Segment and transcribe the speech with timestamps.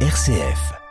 [0.00, 0.85] RCF.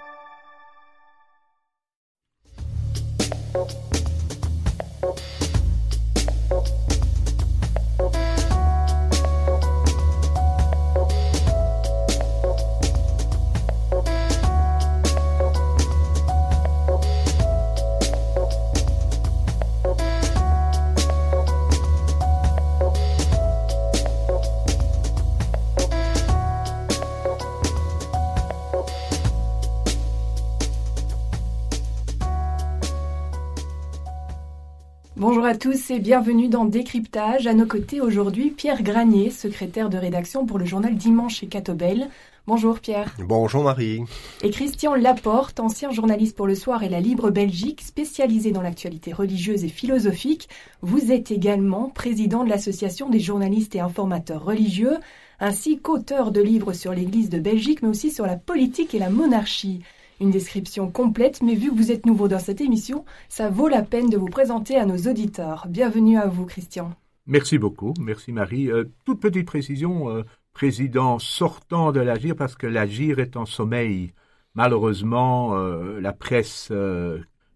[35.65, 37.47] Tous et bienvenue dans Décryptage.
[37.47, 42.07] À nos côtés aujourd'hui, Pierre Granier, secrétaire de rédaction pour le journal Dimanche chez Catobel.
[42.45, 43.15] Bonjour Pierre.
[43.17, 44.03] Bonjour Marie.
[44.43, 49.11] Et Christian Laporte, ancien journaliste pour Le Soir et la Libre Belgique, spécialisé dans l'actualité
[49.11, 50.49] religieuse et philosophique.
[50.83, 54.97] Vous êtes également président de l'Association des journalistes et informateurs religieux,
[55.39, 59.09] ainsi qu'auteur de livres sur l'Église de Belgique, mais aussi sur la politique et la
[59.09, 59.81] monarchie
[60.19, 63.81] une description complète, mais vu que vous êtes nouveau dans cette émission, ça vaut la
[63.81, 65.67] peine de vous présenter à nos auditeurs.
[65.69, 66.91] Bienvenue à vous, Christian.
[67.27, 68.71] Merci beaucoup, merci Marie.
[68.71, 74.13] Euh, toute petite précision, euh, président sortant de l'Agir, parce que l'Agir est en sommeil.
[74.53, 76.71] Malheureusement, euh, la presse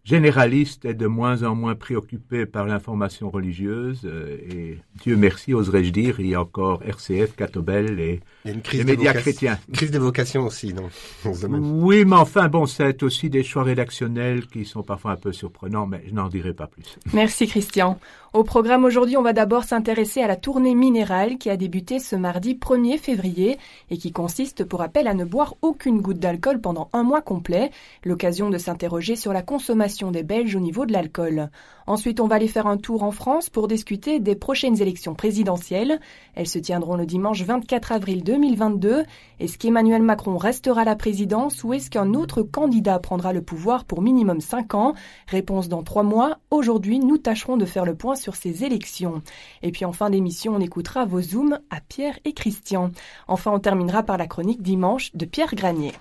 [0.09, 5.91] généraliste est de moins en moins préoccupé par l'information religieuse euh, et Dieu merci, oserais-je
[5.91, 9.59] dire, il y a encore RCF, Catobel et les médias chrétiens.
[9.67, 10.89] Une crise des vocations aussi, non
[11.25, 15.85] Oui, mais enfin, bon, c'est aussi des choix rédactionnels qui sont parfois un peu surprenants,
[15.85, 16.97] mais je n'en dirai pas plus.
[17.13, 17.99] Merci Christian.
[18.31, 22.15] Au programme aujourd'hui, on va d'abord s'intéresser à la tournée minérale qui a débuté ce
[22.15, 23.57] mardi 1er février
[23.89, 27.71] et qui consiste pour rappel à ne boire aucune goutte d'alcool pendant un mois complet,
[28.03, 31.49] l'occasion de s'interroger sur la consommation des Belges au niveau de l'alcool.
[31.87, 35.99] Ensuite, on va aller faire un tour en France pour discuter des prochaines élections présidentielles.
[36.35, 39.05] Elles se tiendront le dimanche 24 avril 2022.
[39.39, 44.03] Est-ce qu'Emmanuel Macron restera la présidence ou est-ce qu'un autre candidat prendra le pouvoir pour
[44.03, 44.93] minimum 5 ans?
[45.25, 46.37] Réponse dans 3 mois.
[46.51, 49.21] Aujourd'hui, nous tâcherons de faire le point sur ces élections.
[49.63, 52.91] Et puis en fin d'émission, on écoutera vos zooms à Pierre et Christian.
[53.27, 55.93] Enfin, on terminera par la chronique dimanche de Pierre Granier.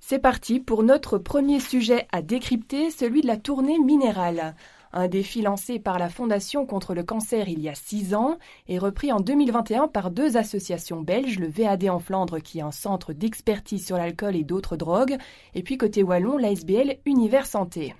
[0.00, 4.54] C'est parti pour notre premier sujet à décrypter, celui de la tournée minérale.
[4.96, 8.38] Un défi lancé par la Fondation contre le cancer il y a six ans
[8.68, 12.70] et repris en 2021 par deux associations belges, le VAD en Flandre qui est un
[12.70, 15.16] centre d'expertise sur l'alcool et d'autres drogues,
[15.54, 17.94] et puis côté wallon, l'ASBL Univers Santé.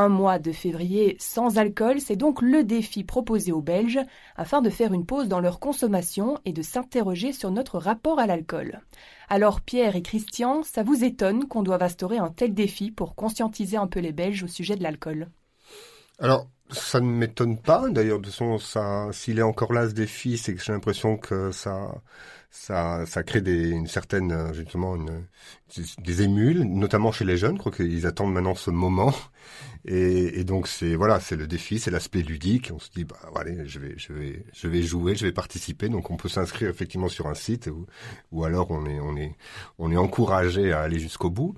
[0.00, 4.00] Un mois de février sans alcool, c'est donc le défi proposé aux Belges
[4.34, 8.26] afin de faire une pause dans leur consommation et de s'interroger sur notre rapport à
[8.26, 8.80] l'alcool.
[9.28, 13.76] Alors Pierre et Christian, ça vous étonne qu'on doive instaurer un tel défi pour conscientiser
[13.76, 15.28] un peu les Belges au sujet de l'alcool?
[16.18, 17.90] Alors, ça ne m'étonne pas.
[17.90, 21.52] D'ailleurs, de son, ça, s'il est encore là ce défi, c'est que j'ai l'impression que
[21.52, 22.00] ça,
[22.50, 25.24] ça, ça crée des, une certaine, justement, une,
[25.98, 27.54] des émules, notamment chez les jeunes.
[27.54, 29.14] Je crois qu'ils attendent maintenant ce moment.
[29.86, 32.70] Et, et donc c'est voilà, c'est le défi, c'est l'aspect ludique.
[32.74, 35.88] On se dit bah voilà, je vais, je vais, je vais jouer, je vais participer.
[35.88, 37.86] Donc on peut s'inscrire effectivement sur un site ou,
[38.30, 39.34] ou alors on est, on est,
[39.78, 41.54] on est encouragé à aller jusqu'au bout.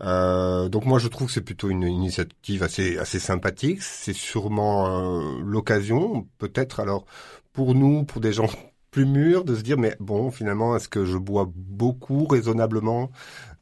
[0.00, 3.80] Euh, donc moi je trouve que c'est plutôt une initiative assez, assez sympathique.
[3.80, 7.04] C'est sûrement euh, l'occasion, peut-être alors
[7.52, 8.48] pour nous, pour des gens
[8.92, 13.10] plus mûrs, de se dire mais bon finalement est-ce que je bois beaucoup raisonnablement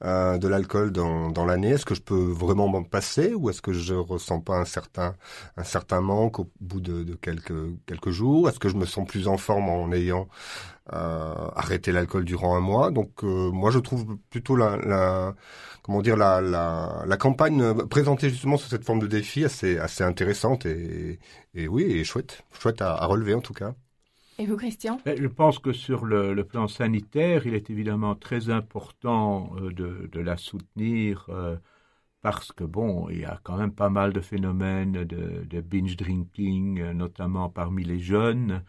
[0.05, 1.71] euh, de l'alcool dans, dans l'année?
[1.71, 5.17] Est-ce que je peux vraiment m'en passer ou est-ce que je ressens pas un certain
[5.57, 7.55] un certain manque au bout de, de quelques
[7.87, 8.49] quelques jours?
[8.49, 10.29] Est-ce que je me sens plus en forme en ayant
[10.93, 12.91] euh, arrêté l'alcool durant un mois?
[12.91, 15.35] Donc euh, moi je trouve plutôt la, la
[15.83, 20.05] comment dire la, la, la campagne présentée justement sous cette forme de défi assez assez
[20.05, 21.19] intéressante et,
[21.55, 22.43] et oui et chouette.
[22.61, 23.75] Chouette à relever en tout cas.
[24.41, 29.53] Et vous, Christian Je pense que sur le, plan sanitaire, il est évidemment très important
[29.61, 31.57] euh, de, la soutenir euh,
[32.23, 36.81] parce que, bon, il y a quand même pas mal de phénomènes de, binge drinking,
[36.81, 38.65] euh, notamment parmi les jeunes.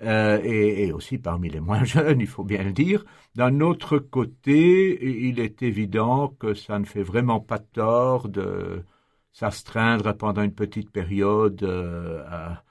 [0.00, 3.04] et, aussi parmi les moins jeunes, il faut bien le dire.
[3.36, 8.82] D'un autre côté, il est évident que ça ne fait vraiment pas tort de
[9.32, 11.62] s'astreindre pendant une petite période
[12.28, 12.64] à,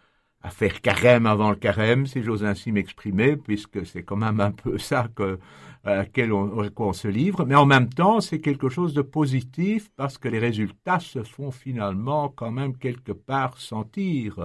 [0.44, 4.52] à faire carême avant le carême, si j'ose ainsi m'exprimer, puisque c'est quand même un
[4.52, 5.40] peu ça que,
[5.86, 7.46] à laquelle on, quoi on se livre.
[7.46, 11.52] Mais en même temps, c'est quelque chose de positif parce que les résultats se font
[11.52, 14.38] finalement quand même quelque part sentir.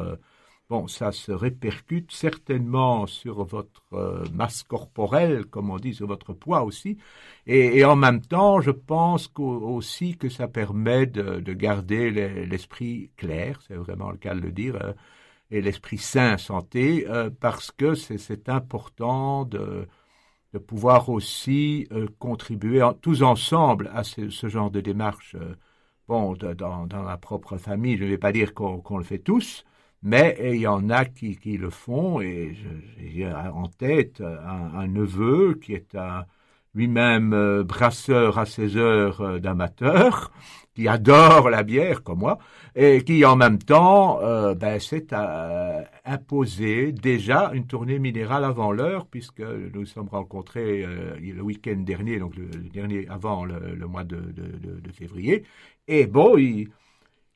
[0.71, 3.83] Bon, ça se répercute certainement sur votre
[4.35, 6.99] masse corporelle, comme on dit, sur votre poids aussi.
[7.47, 12.11] Et, en même temps, je pense aussi que ça permet de, garder
[12.47, 14.93] l'esprit clair, c'est vraiment le cas de le dire, euh,
[15.51, 19.89] et l'esprit sain santé, euh, parce que c'est important de,
[20.67, 25.37] pouvoir aussi contribuer tous ensemble à ce, genre de démarche.
[26.09, 29.65] bon, dans, dans, la propre famille, je ne vais pas dire qu'on le fait tous,
[30.03, 32.57] mais il y en a qui, le font, et
[32.99, 35.97] j'ai en tête un, neveu qui est
[36.75, 40.31] lui-même euh, brasseur à ses heures euh, d'amateur,
[40.79, 42.39] qui adore la bière comme moi,
[42.77, 45.09] et qui en même temps euh, ben, s'est
[46.05, 50.87] imposé déjà une tournée minérale avant l'heure, puisque nous nous sommes rencontrés
[51.21, 54.23] le week-end dernier, donc le, dernier avant le, mois de,
[54.93, 55.43] février,
[55.89, 56.69] et bon, il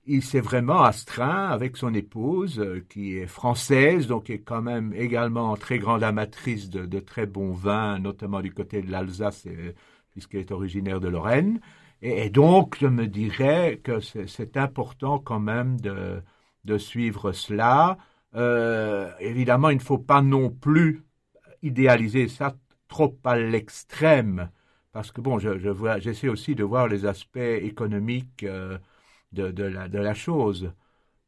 [0.06, 4.92] il s'est vraiment astreint avec son épouse, euh, qui est française, donc est quand même
[4.94, 9.72] également très grande amatrice de, très bons vins, notamment du côté de l'Alsace, euh,
[10.10, 11.60] puisqu'elle est originaire de Lorraine.
[12.02, 17.98] Et, donc, je me dirais que c'est important quand même de, suivre cela.
[18.34, 21.04] Euh, évidemment, il ne faut pas non plus
[21.62, 22.56] idéaliser ça
[22.88, 24.50] trop à l'extrême,
[24.92, 25.50] parce que bon, je,
[26.00, 28.44] j'essaie aussi de voir les aspects économiques
[29.32, 30.72] de, la, de la, chose.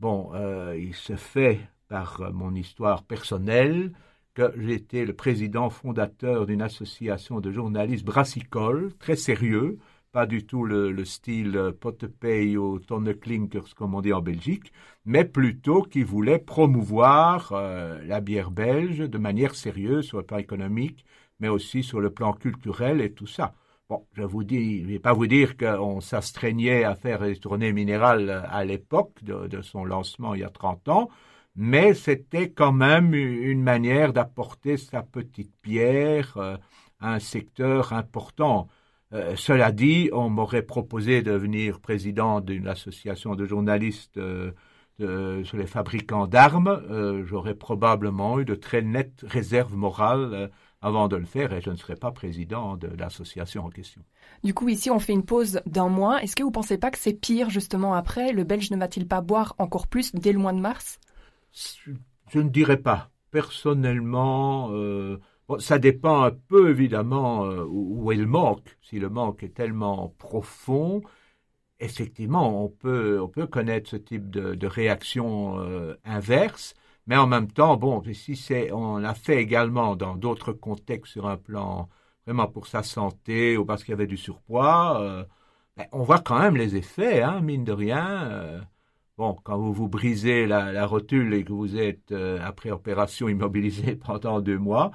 [0.00, 3.93] Bon, euh, il se fait par euh, mon histoire personnelle
[4.35, 9.79] que j'étais le président fondateur d'une association de journalistes brassicoles, très sérieux,
[10.14, 14.72] pas du tout le, style euh, Potepay ou Tonneklinkers comme on dit en Belgique,
[15.05, 21.05] mais plutôt qui voulait promouvoir la bière belge de manière sérieuse sur le plan économique,
[21.40, 23.55] mais aussi sur le plan culturel et tout ça.
[23.88, 27.72] Bon, je vous dis, je vais pas vous dire qu'on s'astreignait à faire des tournées
[27.72, 31.08] minérales à l'époque de, son lancement il y a 30 ans,
[31.55, 36.56] mais c'était quand même une manière d'apporter sa petite pierre euh,
[37.00, 38.69] à un secteur important.
[39.14, 44.52] Euh, cela dit, on m'aurait proposé de devenir président d'une association de journalistes euh,
[44.99, 46.82] sur les fabricants d'armes.
[47.25, 50.50] J'aurais probablement eu de très nettes réserves morales
[50.82, 54.02] avant de le faire et je ne serai pas président de l'association en question.
[54.44, 56.22] Du coup, ici, on fait une pause d'un mois.
[56.22, 58.32] Est-ce que vous ne pensez pas que c'est pire justement après?
[58.32, 61.00] Le Belge ne va-t-il pas boire encore plus dès le mois de mars?
[61.52, 63.11] Je ne dirais pas.
[63.31, 64.70] Personnellement,
[65.58, 68.76] ça dépend un peu évidemment euh, où, est le manque.
[68.82, 71.02] Si le manque est tellement profond,
[71.81, 76.75] effectivement, on peut, on peut connaître ce type de, réaction euh, inverse.
[77.06, 81.26] Mais en même temps, bon, si c'est, on l'a fait également dans d'autres contextes sur
[81.26, 81.88] un plan
[82.26, 85.25] vraiment pour sa santé ou parce qu'il y avait du surpoids, euh,
[85.76, 88.64] ben, on voit quand même les effets, hein, mine de rien.
[89.19, 94.40] Bon, quand vous vous brisez la, rotule et que vous êtes après opération immobilisé pendant
[94.40, 94.93] deux mois,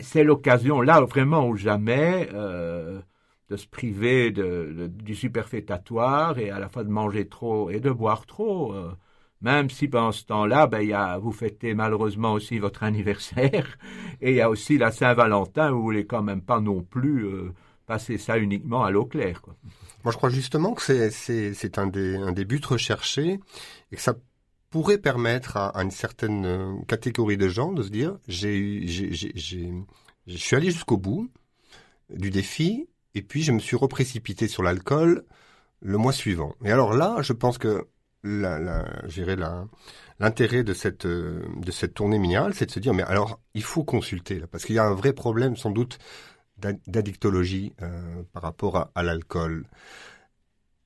[0.00, 6.84] c'est l'occasion là vraiment ou jamais de se priver du superfétatoire et à la fois
[6.84, 8.74] de manger trop et de boire trop
[9.42, 13.76] même si pendant ce temps-là, ben, y a, vous fêtez malheureusement aussi votre anniversaire,
[14.20, 17.26] et il y a aussi la Saint-Valentin, où vous voulez quand même pas non plus
[17.26, 17.52] euh,
[17.86, 19.42] passer ça uniquement à l'eau claire.
[20.04, 23.40] Moi, je crois justement que c'est, un des buts recherchés,
[23.90, 24.14] et que ça
[24.72, 29.72] pourrait permettre à, une certaine euh, catégorie de gens de se dire, j'ai, j'ai, j'ai,
[30.26, 31.30] je suis allé jusqu'au bout
[32.10, 35.24] du défi, et puis je me suis reprécipité sur l'alcool
[35.80, 36.54] le mois suivant.
[36.64, 37.86] Et alors là, je pense que
[38.24, 38.84] la, la,
[40.20, 43.84] l'intérêt de cette de cette tournée minérale, c'est de se dire mais alors il faut
[43.84, 45.98] consulter là parce qu'il y a un vrai problème sans doute
[46.86, 49.66] d'addictologie euh, par rapport à, l'alcool.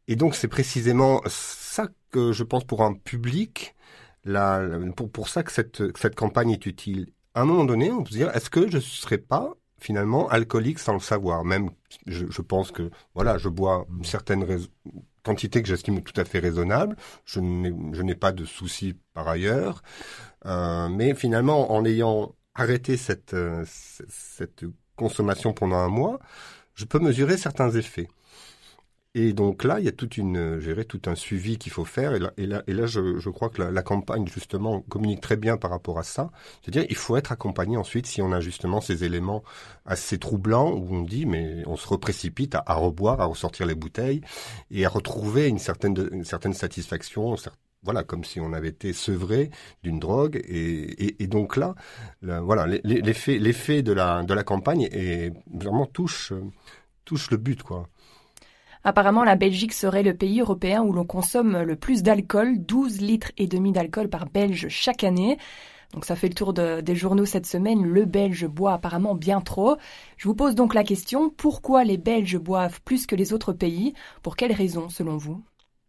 [0.09, 3.76] Et donc c'est précisément ça que je pense pour un public,
[5.13, 7.09] pour, ça que cette, cette campagne est utile.
[7.35, 10.29] À un moment donné, on peut se dire est-ce que je ne serais pas finalement
[10.29, 11.45] alcoolique sans le savoir?
[11.45, 11.71] Même
[12.07, 14.45] je, je pense que voilà, je bois une certaine
[15.27, 16.97] quantité que j'estime tout à fait raisonnable.
[17.25, 19.83] Je n'ai pas de soucis par ailleurs.
[20.47, 24.65] Euh, mais finalement, en ayant arrêté cette, euh, cette
[24.95, 26.21] consommation pendant un mois,
[26.75, 28.09] je peux mesurer certains effets.
[29.19, 32.15] Et donc là, il y a toute une, gérer tout un suivi qu'il faut faire.
[32.15, 35.37] Et là, et là, et là je, je crois que la, campagne, justement, communique très
[35.37, 36.31] bien par rapport à ça.
[36.61, 39.43] C'est-à-dire, il faut être accompagné ensuite si on a justement ces éléments
[39.87, 44.21] assez troublants où on dit, mais on se reprécipite à, reboire, à ressortir les bouteilles
[44.71, 45.97] et à retrouver une certaine,
[46.53, 47.37] satisfaction,
[47.85, 49.49] voilà, comme si on avait été sevré
[49.83, 50.43] d'une drogue.
[50.47, 51.75] Et, donc là,
[52.21, 56.35] voilà, l'effet, de la, de la campagne est vraiment touche,
[57.07, 57.89] touche le but, quoi.
[58.89, 63.33] Apparemment, la Belgique serait le pays européen où l'on consomme le plus d'alcool, 12 litres
[63.37, 65.39] et demi d'alcool par Belge chaque année.
[65.93, 67.85] Donc ça fait le tour des journaux cette semaine.
[67.85, 69.77] Le Belge boit apparemment bien trop.
[70.19, 73.93] Je vous pose donc la question, pourquoi les Belges boivent plus que les autres pays?
[74.23, 75.43] Pour quelles raisons selon vous?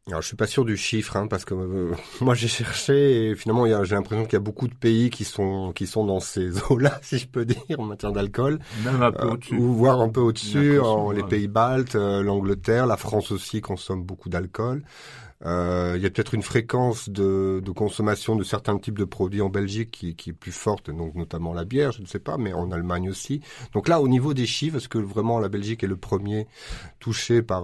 [0.07, 3.35] Alors, je suis pas sûr du chiffre, hein, parce que euh, moi j'ai cherché et
[3.35, 6.51] finalement j'ai l'impression qu'il y a beaucoup de pays qui sont qui sont dans ces
[6.71, 8.59] eaux-là, si je peux dire, en matière d'alcool.
[8.85, 9.55] Même un peu euh, au-dessus.
[9.55, 10.79] Ou voire un peu au-dessus,
[11.13, 14.83] les pays baltes, euh, l'Angleterre, la France aussi consomme beaucoup d'alcool.
[15.45, 19.43] Euh, il y a peut-être une fréquence de, de, consommation de certains types de produits
[19.43, 22.37] en Belgique qui, qui, est plus forte, donc notamment la bière, je ne sais pas,
[22.39, 23.41] mais en Allemagne aussi.
[23.71, 26.47] Donc là, au niveau des chiffres, est-ce que vraiment la Belgique est le premier
[26.99, 27.61] touché par,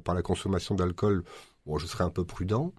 [0.00, 1.24] par la consommation d'alcool
[1.68, 2.72] Bon, je serais un peu prudent.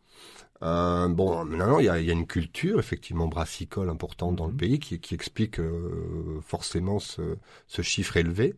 [0.63, 4.51] Euh, bon, maintenant, il y a, y a, une culture effectivement brassicole importante dans le
[4.51, 4.58] mhm.
[4.58, 8.55] pays qui, qui explique euh, forcément ce, ce, chiffre élevé.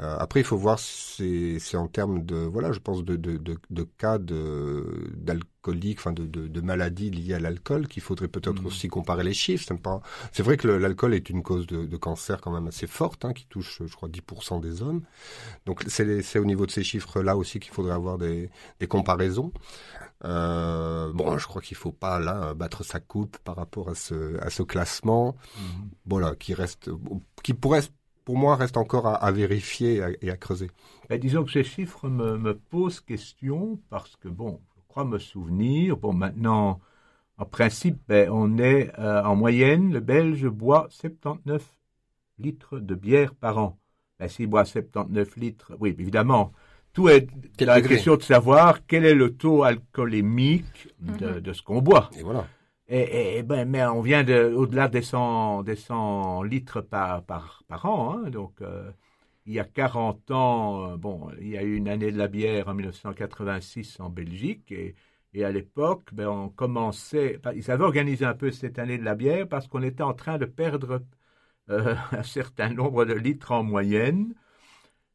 [0.00, 3.56] Euh, après, il faut voir, c'est en termes de, voilà, je pense de, de, de,
[3.70, 8.66] de cas d'alcoolique, enfin de, de, de maladies liées à l'alcool, qu'il faudrait peut-être mmh.
[8.66, 9.72] aussi comparer les chiffres.
[10.32, 13.32] C'est vrai que l'alcool est une cause de, de, cancer quand même assez forte, hein,
[13.32, 15.02] qui touche, je crois, 10% des hommes.
[15.64, 18.50] Donc c'est au niveau de ces chiffres-là aussi qu'il faudrait avoir des,
[18.80, 19.52] des comparaisons.
[20.24, 24.38] Euh, bon, je crois qu'il faut pas là battre sa coupe par rapport à ce,
[24.40, 25.60] à ce classement, mmh.
[26.06, 26.90] voilà, qui reste,
[27.42, 27.82] qui pourrait
[28.26, 30.68] pour moi, reste encore à, vérifier et à, creuser.
[31.08, 35.96] Ben, disons que ces chiffres me, posent question parce que, bon, je crois me souvenir,
[35.96, 36.80] bon, maintenant,
[37.38, 41.64] en principe, ben, on est euh, en moyenne, le Belge boit 79
[42.40, 43.78] litres de bière par an.
[44.18, 46.52] Ben, S'il boit 79 litres, oui, évidemment,
[46.92, 47.28] tout est
[47.60, 51.40] la question de savoir quel est le taux alcoolémique de, mhm.
[51.40, 52.10] de ce qu'on boit.
[52.18, 52.48] Et voilà.
[52.88, 57.84] Et, ben, mais on vient de, au-delà des 100, des 100 litres par, par, par
[57.86, 58.18] an.
[58.18, 58.92] Hein, donc, euh,
[59.46, 62.28] il y a 40 ans, euh, bon, il y a eu une année de la
[62.28, 64.70] bière en 1986 en Belgique.
[64.72, 64.94] Et,
[65.34, 67.40] et à l'époque, ben, on commençait.
[67.54, 70.38] Ils avaient organisé un peu cette année de la bière parce qu'on était en train
[70.38, 71.02] de perdre
[71.70, 74.34] euh, un certain nombre de litres en moyenne.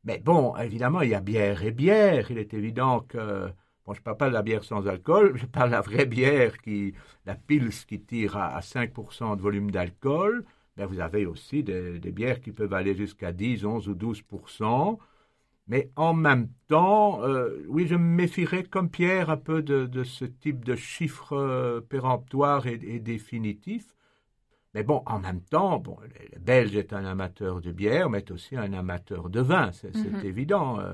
[0.04, 2.32] Mais bon, évidemment, il y a bière et bière.
[2.32, 3.51] Il est évident que
[3.86, 6.06] Bon, je ne parle pas de la bière sans alcool, je parle de la vraie
[6.06, 6.94] bière, qui,
[7.26, 10.46] la pils qui tire à, 5% de volume d'alcool.
[10.78, 14.98] Ben, vous avez aussi des, bières qui peuvent aller jusqu'à 10, 11 ou 12%.
[15.68, 20.26] Mais en même temps, euh, oui, je me méfierais comme Pierre un peu de, ce
[20.26, 23.96] type de chiffres euh, péremptoires et, définitifs.
[24.74, 28.32] Mais bon, en même temps, bon, le, Belge est un amateur de bière, mais est
[28.32, 30.26] aussi un amateur de vin, c'est mm-hmm.
[30.26, 30.80] évident.
[30.80, 30.94] Euh.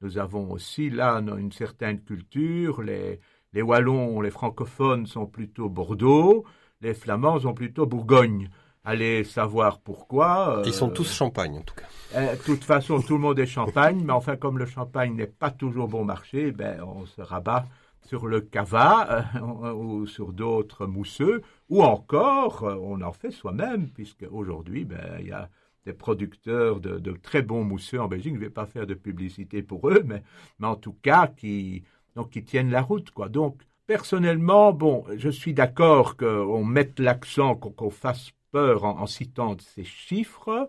[0.00, 2.82] Nous avons aussi là une certaine culture.
[2.82, 3.20] Les,
[3.52, 6.44] les Wallons, les francophones sont plutôt Bordeaux,
[6.80, 8.50] les Flamands sont plutôt Bourgogne.
[8.84, 10.62] Allez savoir pourquoi.
[10.64, 11.86] Ils sont euh, tous Champagne en tout cas.
[12.14, 15.26] Euh, de toute façon, tout le monde est Champagne, mais enfin, comme le Champagne n'est
[15.26, 17.64] pas toujours bon marché, ben, on se rabat
[18.06, 24.24] sur le cava euh, ou sur d'autres mousseux, ou encore, on en fait soi-même, puisque
[24.30, 25.48] aujourd'hui, ben, il y a
[25.86, 28.34] des producteurs de, très bons mousseux en Belgique.
[28.34, 30.22] Je ne vais pas faire de publicité pour eux, mais,
[30.62, 31.84] en tout cas qui,
[32.16, 33.10] donc, qui tiennent la route.
[33.12, 33.28] Quoi.
[33.28, 39.84] Donc, personnellement, bon, je suis d'accord qu'on mette l'accent, qu'on fasse peur en, citant ces
[39.84, 40.68] chiffres,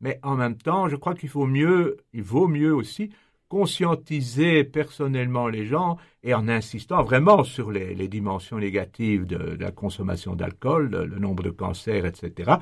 [0.00, 3.10] mais en même temps, je crois qu'il faut mieux, il vaut mieux aussi
[3.48, 10.34] conscientiser personnellement les gens et en insistant vraiment sur les, dimensions négatives de, la consommation
[10.34, 12.52] d'alcool, le, nombre de cancers, etc.,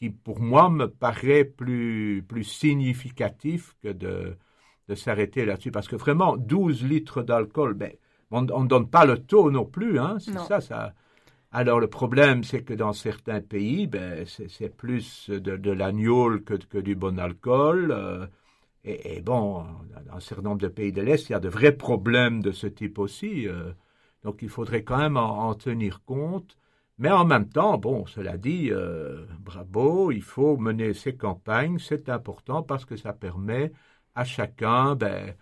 [0.00, 4.36] qui pour moi me paraît plus, plus significatif que de,
[4.88, 5.70] de s'arrêter là-dessus.
[5.70, 7.92] Parce que vraiment, 12 litres d'alcool, ben,
[8.30, 9.98] on ne donne pas le taux non plus.
[9.98, 10.94] Hein, c'est ça, ça.
[11.52, 16.54] Alors le problème, c'est que dans certains pays, ben, c'est plus de, de l'agneau que,
[16.54, 17.90] que, du bon alcool.
[17.90, 18.26] Euh,
[18.84, 19.64] et, bon,
[20.06, 22.52] dans un certain nombre de pays de l'Est, il y a de vrais problèmes de
[22.52, 23.46] ce type aussi.
[23.48, 23.72] Euh,
[24.22, 26.56] donc il faudrait quand même en tenir compte.
[27.00, 32.10] Mais en même temps, bon, cela dit, euh, bravo, il faut mener ces campagnes, c'est
[32.10, 33.72] important parce que ça permet
[34.14, 35.34] à chacun ben,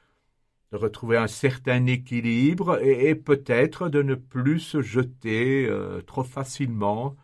[0.71, 7.17] de retrouver un certain équilibre et, peut-être de ne plus se jeter euh, trop facilement,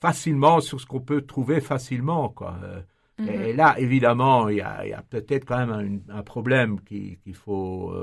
[0.00, 2.56] facilement sur ce qu'on peut trouver facilement, quoi.
[2.64, 2.80] Euh,
[3.20, 3.40] mm-hmm.
[3.40, 7.94] Et là, évidemment, il y a, peut-être quand même un, problème qu'il faut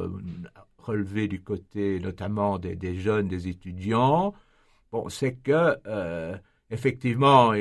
[0.77, 4.33] relever du côté notamment des jeunes, des étudiants,
[4.93, 6.37] Bon, c'est que, euh,
[6.69, 7.53] effectivement,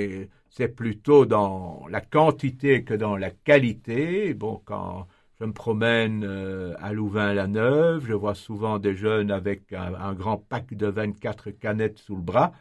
[0.51, 4.35] c'est plutôt dans la quantité que dans la qualité.
[4.35, 5.07] Bon, quand
[5.41, 10.75] je me promène euh, à Louvain-la-Neuve, je vois souvent des jeunes avec un, grand pack
[10.75, 12.53] de 24 canettes sous le bras.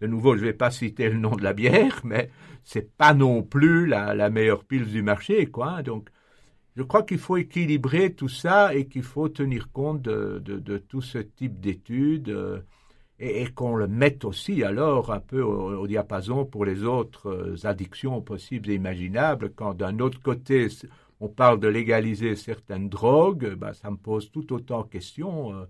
[0.00, 2.28] De nouveau, je ne vais pas citer le nom de la bière, mais
[2.64, 5.84] c'est pas non plus la, meilleure pile du marché, quoi.
[5.84, 6.08] Donc,
[6.74, 11.18] je crois qu'il faut équilibrer tout ça et qu'il faut tenir compte de, tout ce
[11.18, 12.64] type d'études.
[13.20, 17.56] Euh, et, qu'on le mette aussi alors un peu au, diapason pour les autres euh,
[17.66, 20.68] addictions possibles et imaginables, quand d'un autre côté
[21.20, 25.54] on parle de légaliser certaines drogues, bah, ça me pose tout autant de questions.
[25.54, 25.64] Euh,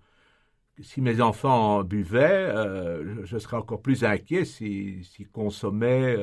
[0.81, 2.53] si mes enfants buvaient,
[3.25, 6.17] je, serais encore plus inquiet s'ils consommaient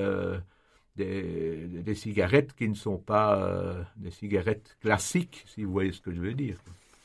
[0.96, 6.14] des, des, cigarettes qui ne sont pas des cigarettes classiques, si vous voyez ce que
[6.14, 6.60] je veux dire.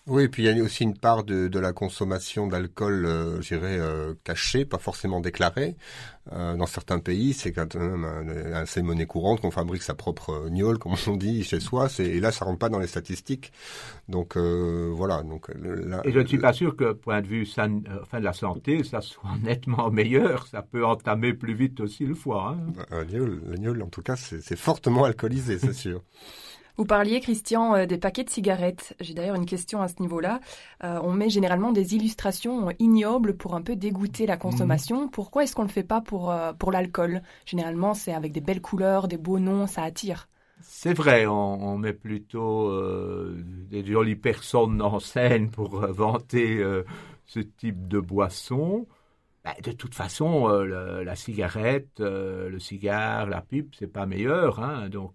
[0.09, 3.43] Oui, et puis il y a aussi une part de, de la consommation d'alcool, euh,
[3.43, 5.77] je dirais, euh, cachée, pas forcément déclarée.
[6.33, 8.05] Euh, dans certains pays, c'est quand même
[8.55, 11.89] assez monnaie courante qu'on fabrique sa propre gnôle, comme on dit, chez soi.
[11.99, 13.53] Et là, ça rentre pas dans les statistiques.
[14.09, 15.23] Donc voilà.
[15.23, 15.51] Donc,
[16.05, 18.85] et je ne suis pas sûr que, point de vue san, enfin, de la santé,
[18.85, 20.47] ça soit nettement meilleur.
[20.47, 22.57] Ça peut entamer plus vite aussi le foie.
[22.59, 23.05] Hein.
[23.11, 26.03] Le gnôle, en tout cas, c'est fortement alcoolisé, c'est sûr.
[26.79, 28.95] Vous parliez, Christian, euh, des paquets de cigarettes.
[29.01, 30.39] J'ai d'ailleurs une question à ce niveau-là.
[30.85, 35.03] Euh, on met généralement des illustrations ignobles pour un peu dégoûter la consommation.
[35.03, 35.11] Mhm.
[35.11, 37.23] Pourquoi est-ce qu'on ne le fait pas pour, euh, pour l'alcool?
[37.47, 40.29] Généralement, c'est avec des belles couleurs, des beaux noms, ça attire.
[40.61, 42.73] C'est vrai, on, met plutôt
[43.71, 46.65] des jolies personnes en scène pour vanter
[47.27, 48.87] ce type de boisson.
[49.45, 54.59] Bah, de toute façon, la cigarette, le cigare, la pipe, c'est pas meilleur.
[54.59, 55.13] Hein, donc,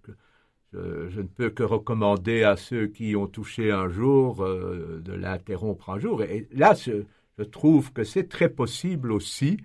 [0.73, 5.89] je, ne peux que recommander à ceux qui ont touché un jour euh, de l'interrompre
[5.89, 6.23] un jour.
[6.23, 9.57] Et là, je, trouve que c'est très possible aussi,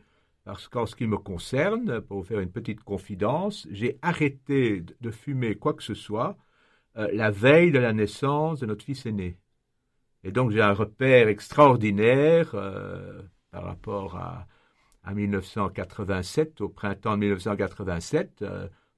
[0.44, 5.10] parce qu'en ce qui me concerne, pour vous faire une petite confidence, j'ai arrêté de
[5.10, 6.36] fumer quoi que ce soit
[6.96, 9.36] euh, la veille de la naissance de notre fils aîné.
[10.24, 14.46] Et donc j'ai un repère extraordinaire euh, par rapport à,
[15.04, 18.44] à 1987, au printemps de 1987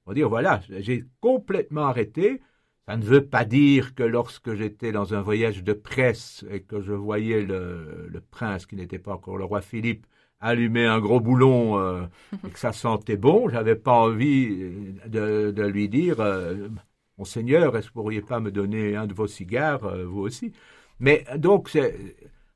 [0.05, 2.41] on va dire, voilà, j'ai complètement arrêté.
[2.87, 6.81] Ça ne veut pas dire que lorsque j'étais dans un voyage de presse et que
[6.81, 10.05] je voyais le, prince, qui n'était pas encore le roi Philippe,
[10.39, 12.05] allumer un gros boulon euh,
[12.45, 14.71] et que ça sentait bon, j'avais pas envie
[15.05, 16.69] de, lui dire, euh,
[17.17, 20.51] Monseigneur, est-ce que vous pourriez pas me donner un de vos cigares, euh, vous aussi?
[20.99, 21.69] Mais donc,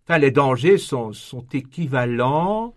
[0.04, 2.76] enfin, les dangers sont, sont équivalents,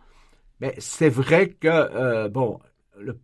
[0.61, 2.61] mais c'est vrai que, bon,
[2.99, 3.19] le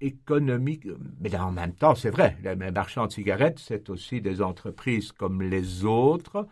[0.00, 0.86] économique.
[1.20, 5.42] Mais en même temps, c'est vrai, les marchands de cigarettes, c'est aussi des entreprises comme
[5.42, 6.46] les autres.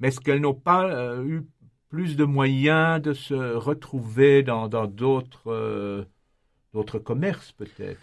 [0.00, 1.46] Mais est-ce qu'elles n'ont pas euh, eu
[1.88, 6.04] plus de moyens de se retrouver dans d'autres euh,
[6.74, 8.00] d'autres commerces peut-être.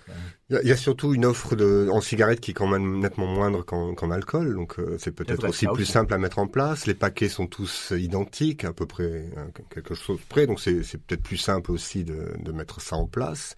[0.49, 3.63] Il y, a surtout une offre de, en cigarettes qui est quand même nettement moindre
[3.63, 6.85] qu'en alcool, donc euh, c'est peut-être aussi plus simple à mettre en place.
[6.85, 11.23] Les paquets sont tous identiques, à peu près hein, quelque chose près, donc c'est peut-être
[11.23, 13.55] plus simple aussi de, de, mettre ça en place.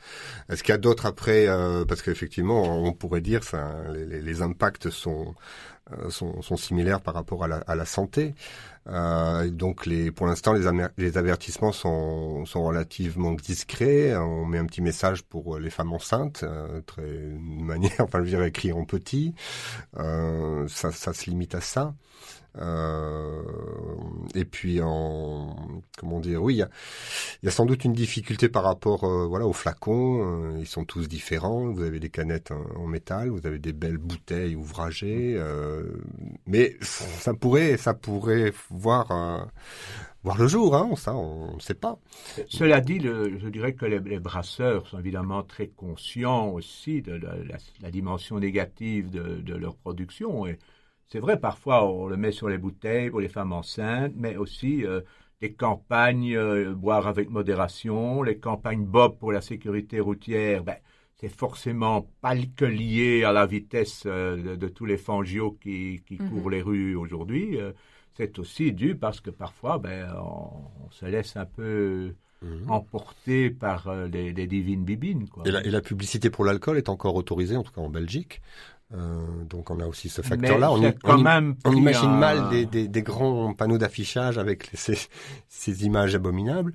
[0.49, 4.41] Est-ce qu'il y a d'autres après, euh, parce qu'effectivement on pourrait dire ça, les, les
[4.41, 5.35] impacts sont
[6.09, 8.33] sont, sont, similaires par rapport à la, à la santé.
[8.87, 10.67] Euh, donc les, pour l'instant, les,
[10.97, 14.15] les, avertissements sont, sont, relativement discrets.
[14.15, 17.03] On met un petit message pour les femmes enceintes, euh, très
[17.39, 19.35] manière, enfin je dirais écrit en petit.
[19.97, 21.93] Euh, ça, ça, se limite à ça.
[22.57, 23.43] Euh,
[24.35, 25.55] et puis en
[25.97, 26.69] comment dire, oui, il y a,
[27.43, 30.51] y a, sans doute une difficulté par rapport, euh, voilà, aux flacons.
[30.53, 31.71] Euh, ils sont tous différents.
[31.71, 35.41] Vous avez des canettes en, métal, vous avez des belles bouteilles ouvragées,
[36.45, 39.49] mais ça pourrait, ça pourrait voir.
[40.23, 41.97] voir le jour, hein, ça, on ne sait pas.
[42.47, 47.35] Cela dit, le, je dirais que les, brasseurs sont évidemment très conscients aussi de la,
[47.81, 50.59] la, dimension négative de, de leur production et
[51.11, 54.85] c'est vrai, parfois on le met sur les bouteilles pour les femmes enceintes, mais aussi
[54.85, 55.01] euh,
[55.41, 60.77] les campagnes euh, boire avec modération, les campagnes Bob pour la sécurité routière, ben,
[61.17, 66.17] c'est forcément pas que lié à la vitesse euh, de, tous les fangios qui, qui
[66.17, 66.29] mhm.
[66.29, 67.59] courent les rues aujourd'hui.
[68.13, 72.71] c'est aussi dû parce que parfois, ben, on, se laisse un peu mhm.
[72.71, 75.27] emporter par des, divines bibines.
[75.27, 75.43] Quoi.
[75.45, 78.41] Et, la, et la publicité pour l'alcool est encore autorisée, en tout cas en Belgique.
[78.93, 80.71] Euh, donc on a aussi ce facteur-là.
[80.71, 84.97] On, on, imagine mal des, des, des, grands panneaux d'affichage avec ces,
[85.47, 86.73] ces, images abominables.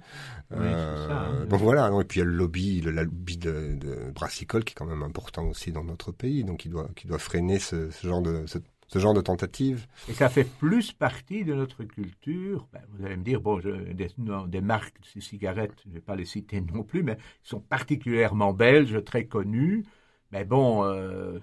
[0.52, 1.90] euh, donc voilà.
[2.00, 4.87] Et puis il y a le lobby, le, lobby de, de, brassicole qui est quand
[4.87, 8.22] même important aussi dans notre pays, donc qui doit, qui doit freiner ce, ce genre
[8.22, 9.87] de ce, ce, genre de tentative.
[10.09, 12.66] Et ça fait plus partie de notre culture.
[12.72, 14.09] Ben, vous allez me dire, bon, je, des,
[14.48, 18.55] des, marques de cigarettes, je ne vais pas les citer non plus, mais sont particulièrement
[18.55, 19.85] belges, très connues.
[20.33, 21.38] Mais bon, euh,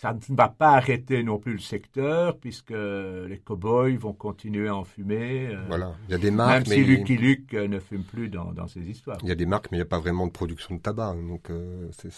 [0.00, 4.76] ça ne va pas arrêter non plus le secteur puisque les cow-boys vont continuer à
[4.76, 5.48] en fumer.
[5.48, 6.68] Euh, voilà, il y a des marques.
[6.68, 9.18] Même si Lucky Luke euh, ne fume plus dans, dans ces histoires.
[9.22, 11.16] Il y a des marques, mais il n'y a pas vraiment de production de tabac,
[11.16, 12.12] donc euh, c'est,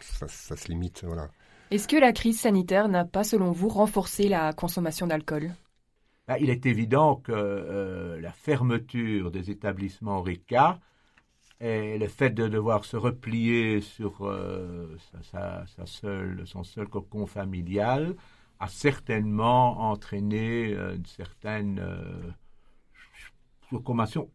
[0.00, 1.28] ça, ça, se limite, voilà.
[1.70, 5.52] Est-ce que la crise sanitaire n'a pas, selon vous, renforcé la consommation d'alcool?
[6.26, 10.80] Bah, Il est évident que la fermeture des établissements RICA
[11.60, 14.96] et le fait de devoir se replier sur euh,
[15.32, 18.14] sa, seule, son seul cocon familial
[18.60, 22.30] a certainement entraîné euh, une certaine, euh,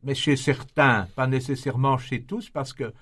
[0.04, 2.94] mais chez certains, pas nécessairement chez tous, parce que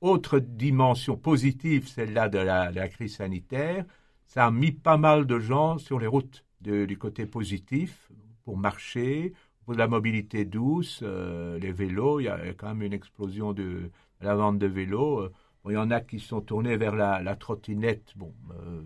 [0.00, 3.84] autre dimension positive, celle-là de la, crise sanitaire,
[4.26, 8.10] ça a mis pas mal de gens sur les routes du côté positif
[8.44, 9.32] pour marcher,
[9.64, 12.20] pour la mobilité douce, euh, les vélos.
[12.20, 15.20] Il y a quand même une explosion de la vente de vélos.
[15.20, 15.32] Euh,
[15.66, 18.12] il y en a qui sont tournés vers la, trottinette.
[18.16, 18.82] Bon, euh,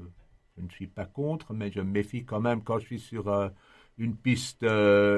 [0.57, 3.51] je ne suis pas contre, mais je me méfie quand même quand je suis sur
[3.97, 4.67] une piste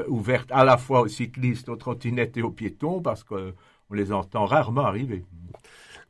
[0.09, 3.55] ouverte à la fois aux cyclistes, aux trottinettes et aux piétons, parce qu'on
[3.91, 5.25] les entend rarement arriver.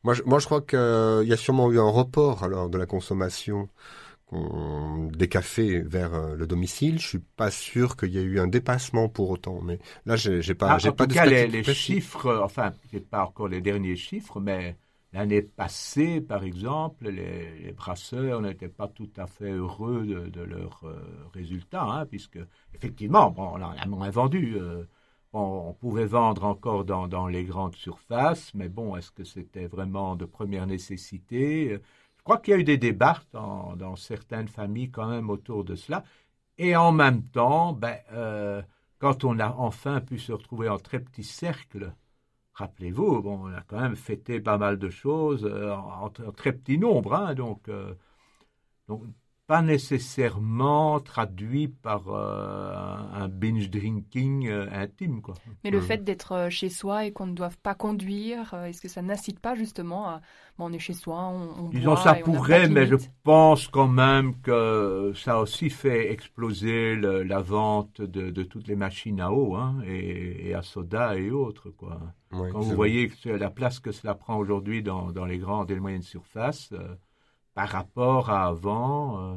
[0.03, 2.85] Moi, je, moi, je crois qu'il y a sûrement eu un report alors de la
[2.85, 3.69] consommation
[4.31, 6.99] des cafés vers euh, le domicile.
[6.99, 9.61] Je suis pas sûr qu'il y ait eu un dépassement pour autant.
[9.61, 13.47] Mais là, j'ai pas, ah, j'ai pas tout cas, les, chiffres, enfin, j'ai pas encore
[13.47, 14.77] les derniers chiffres, mais
[15.13, 20.99] l'année passée, par exemple, les, brasseurs n'étaient pas tout à fait heureux de, leurs euh,
[21.33, 22.39] résultats, hein, puisque
[22.73, 24.57] effectivement, bon, on a moins vendu.
[24.57, 24.83] Euh,
[25.33, 30.15] on, pouvait vendre encore dans, dans, les grandes surfaces, mais bon, est-ce que c'était vraiment
[30.15, 31.79] de première nécessité?
[32.27, 36.03] Crois qu'il y a eu des débats dans, certaines familles quand même autour de cela.
[36.57, 38.61] Et en même temps, ben, euh,
[38.99, 41.93] quand on a enfin pu se retrouver en très petit cercle,
[42.53, 47.13] rappelez-vous, on a quand même fêté pas mal de choses euh, en, très petit nombre,
[47.15, 47.93] hein, donc, euh,
[48.89, 49.03] donc
[49.47, 52.73] pas nécessairement traduit par euh,
[53.13, 55.21] un binge drinking euh, intime.
[55.21, 55.35] Quoi.
[55.63, 58.89] Mais le fait d'être euh, chez soi et qu'on ne doive pas conduire, est-ce que
[58.89, 60.21] ça n'incite pas justement à...
[60.57, 64.35] Bon, on est chez soi, on, on Disons, ça pourrait, mais je pense quand même
[64.41, 69.75] que ça a aussi fait exploser la vente de, toutes les machines à eau hein,
[69.85, 71.69] et, à soda et autres.
[71.69, 71.99] Quoi.
[72.31, 75.79] quand vous voyez la place que cela prend aujourd'hui dans, dans, les grandes et les
[75.79, 76.73] moyennes surfaces
[77.57, 79.35] par rapport à avant, euh,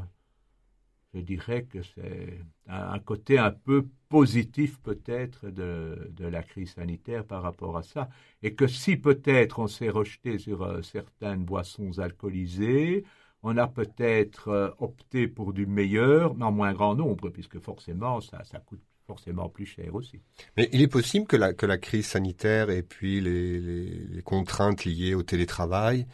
[1.14, 7.40] je dirais que c'est un, côté un peu positif peut-être de, la crise sanitaire par
[7.42, 8.10] rapport à ça.
[8.42, 13.04] Et que si peut-être on s'est rejeté sur euh, certaines boissons alcoolisées,
[13.42, 18.20] on a peut-être euh, opté pour du meilleur, mais en moins grand nombre, puisque forcément
[18.20, 20.20] ça, coûte forcément plus cher aussi.
[20.58, 26.06] Mais il est possible que la, crise sanitaire et puis les contraintes liées au télétravail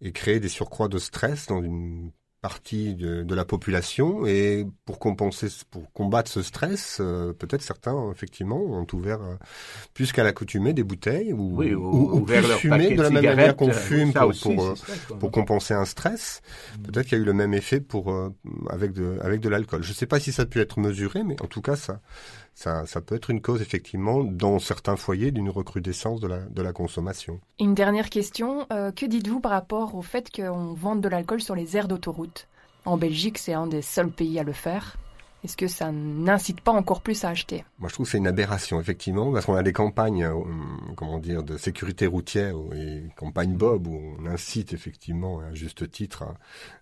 [0.00, 5.00] et créer des surcroîts de stress dans une partie de, de, la population et pour
[5.00, 9.34] compenser, pour combattre ce stress, euh, peut-être certains effectivement ont ouvert euh,
[9.92, 13.72] plus qu'à l'accoutumée des bouteilles ou, ou, ou fumer de la même manière qu'on euh,
[13.72, 16.40] fume pour, pour, pour, compenser un stress.
[16.78, 16.82] Mm.
[16.82, 18.14] Peut-être qu'il y a eu le même effet pour
[18.70, 19.82] avec de avec de l'alcool.
[19.82, 22.00] Je ne sais pas si ça a pu être mesuré, mais en tout cas ça
[22.58, 26.72] ça, peut être une cause effectivement dans certains foyers d'une recrudescence de la, de la
[26.72, 27.40] consommation.
[27.60, 31.76] Une dernière question, que dites-vous par rapport au fait qu'on vende de l'alcool sur les
[31.76, 32.48] aires d'autoroute?
[32.84, 34.96] En Belgique, c'est un des seuls pays à le faire.
[35.44, 37.64] Est-ce que ça n'incite pas encore plus à acheter?
[37.78, 40.34] Moi, je trouve que c'est une aberration, effectivement, parce qu'on a des campagnes, euh,
[40.96, 46.24] comment dire, de sécurité routière, et campagne Bob, où on incite effectivement, à juste titre,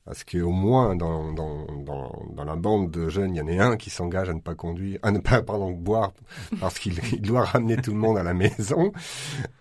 [0.06, 3.48] à, ce qu'au moins dans, dans, dans, dans, la bande de jeunes, il y en
[3.48, 6.14] ait un qui s'engage à ne pas conduire, à ne pas, pardon, boire,
[6.60, 8.92] parce qu'il doit ramener tout le monde à la maison.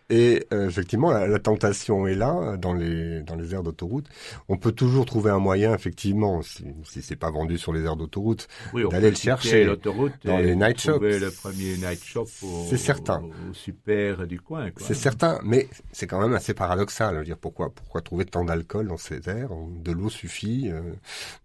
[0.10, 4.08] Et euh, effectivement, la, tentation est là dans les dans les aires d'autoroute.
[4.49, 7.95] On peut toujours trouver un moyen, effectivement, si, si c'est pas vendu sur les aires
[7.95, 8.47] d'autoroute,
[8.89, 9.65] d'aller le chercher
[10.23, 10.99] dans les night shops.
[11.01, 12.27] le premier night shop
[12.69, 13.21] c'est certain.
[13.21, 14.69] Au, super du coin.
[14.77, 17.23] C'est certain, mais c'est quand même assez paradoxal.
[17.23, 19.49] dire pourquoi pourquoi trouver tant d'alcool dans ces aires
[19.83, 20.69] De l'eau suffit.
[20.69, 20.81] Euh,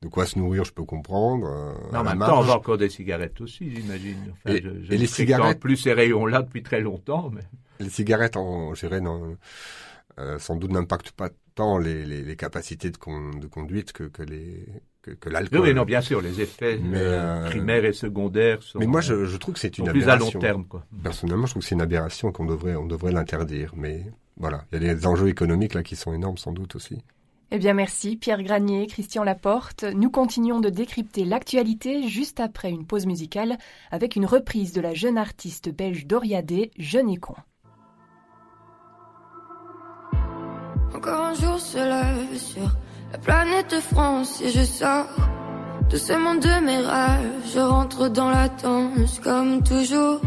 [0.02, 1.46] de quoi se nourrir, je peux comprendre.
[1.92, 4.32] Euh, même temps, on vend encore des cigarettes aussi, j'imagine.
[4.32, 7.42] Enfin, et, je, et les cigarettes plus ces rayons-là depuis très longtemps, mais
[7.80, 9.00] les cigarettes, en, je dirais,
[10.18, 14.66] euh, sans doute n'impactent pas tant les, les, capacités de, de, conduite que, que les
[15.02, 15.60] que, l'alcool.
[15.60, 18.78] Oui, non, bien sûr, les effets euh, euh, primaires et secondaires sont.
[18.78, 20.16] Mais moi, je, je trouve que c'est une aberration.
[20.16, 20.84] Plus à long terme, quoi.
[21.02, 23.72] Personnellement, je trouve que c'est une aberration qu'on devrait, on devrait l'interdire.
[23.76, 24.04] Mais
[24.36, 26.98] voilà, il y a des enjeux économiques là qui sont énormes, sans doute aussi.
[27.52, 29.82] Eh bien merci Pierre Granier, Christian Laporte.
[29.82, 33.58] Nous continuons de décrypter l'actualité juste après une pause musicale
[33.90, 37.34] avec une reprise de la jeune artiste belge Doriadé, Jeune et con.
[40.94, 42.76] Encore un jour se lève sur
[43.12, 45.06] la planète France et je sors
[45.88, 47.32] de ce monde de mes rêves.
[47.52, 50.20] Je rentre dans la danse comme toujours.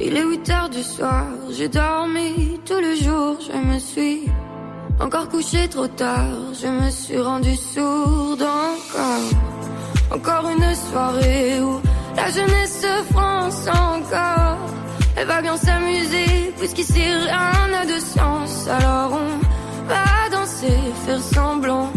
[0.00, 3.36] Il est 8 heures du soir, j'ai dormi tout le jour.
[3.40, 4.30] Je me suis
[5.00, 6.54] encore couché trop tard.
[6.60, 9.28] Je me suis rendu sourde encore.
[10.10, 11.80] Encore une soirée où
[12.16, 14.56] la jeunesse se France encore.
[15.16, 18.68] Elle va bien s'amuser puisqu'ici rien n'a de sens.
[18.68, 19.48] Alors on
[19.88, 21.90] pas danser, faire semblant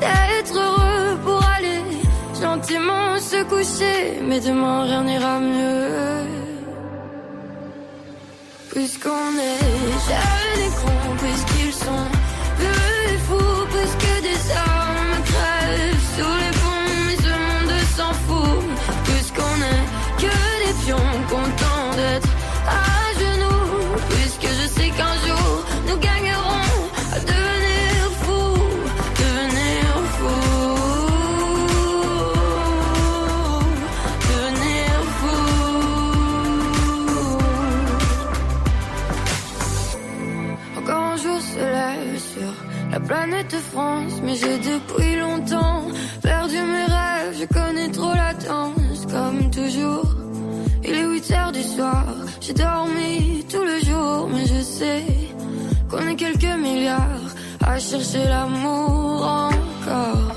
[0.00, 1.80] d'être heureux pour aller
[2.40, 4.20] gentiment se coucher.
[4.22, 6.26] Mais demain rien n'ira mieux.
[8.70, 9.60] Puisqu'on est
[10.08, 12.13] jeunes et cons, puisqu'ils sont
[43.06, 45.86] planète France, mais j'ai depuis longtemps
[46.22, 47.36] perdu mes rêves.
[47.40, 50.06] Je connais trop la danse, comme toujours.
[50.84, 52.04] Il est 8 heures du soir,
[52.40, 55.02] j'ai dormi tout le jour, mais je sais
[55.88, 57.30] qu'on est quelques milliards
[57.66, 60.32] à chercher l'amour encore.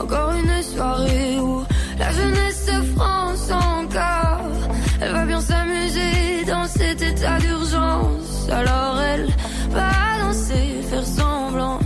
[0.00, 1.62] Encore une soirée où
[1.98, 4.50] la jeunesse de France encore.
[5.00, 8.48] Elle va bien s'amuser dans cet état d'urgence.
[8.50, 9.28] Alors elle
[9.70, 9.90] va
[10.20, 11.78] danser, faire semblant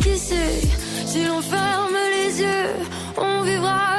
[0.00, 2.70] si l'on ferme les yeux,
[3.16, 3.97] on vivra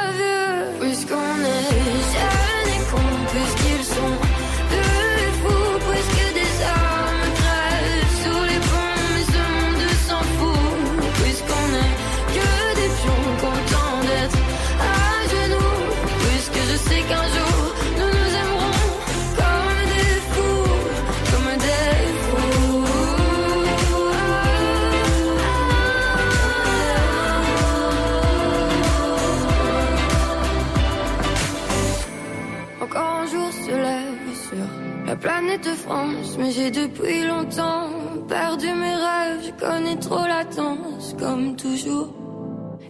[35.60, 37.88] planète France, mais j'ai depuis longtemps
[38.28, 39.44] perdu mes rêves.
[39.46, 42.12] Je connais trop la danse, comme toujours.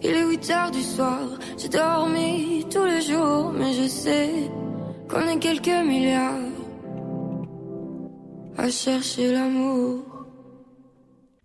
[0.03, 1.19] Il est 8 heures du soir,
[1.57, 4.29] j'ai dormi tous les jours, mais je sais
[5.07, 6.49] qu'on est quelques milliards
[8.57, 10.10] à chercher l'amour.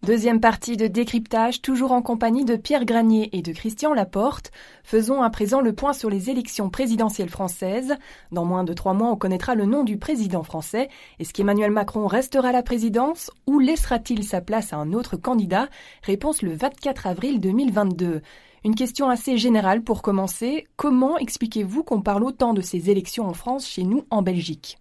[0.06, 4.52] Deuxième partie de décryptage, toujours en compagnie de Pierre Granier et de Christian Laporte.
[4.84, 7.96] Faisons à présent le point sur les élections présidentielles françaises.
[8.30, 10.90] Dans moins de trois mois, on connaîtra le nom du président français.
[11.18, 15.68] Est-ce qu'Emmanuel Macron restera à la présidence ou laissera-t-il sa place à un autre candidat?
[16.04, 18.22] Réponse le 24 avril 2022.
[18.64, 20.68] Une question assez générale pour commencer.
[20.76, 24.78] Comment expliquez-vous qu'on parle autant de ces élections en France chez nous en Belgique?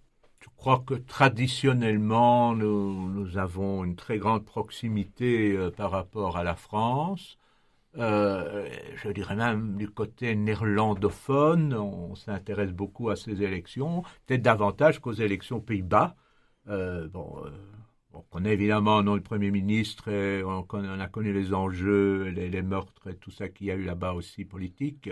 [0.66, 7.38] Crois que traditionnellement, nous, avons une très grande proximité euh, par rapport à la France.
[7.98, 15.00] Euh, je dirais même du côté néerlandophone, on s'intéresse beaucoup à ces élections, peut-être davantage
[15.00, 16.16] qu'aux élections Pays-Bas.
[16.68, 17.44] Euh, bon,
[18.12, 20.10] on connaît évidemment le nom du Premier ministre,
[20.44, 23.84] on a connu les enjeux, les, les meurtres et tout ça qu'il y a eu
[23.84, 25.08] là-bas aussi politique.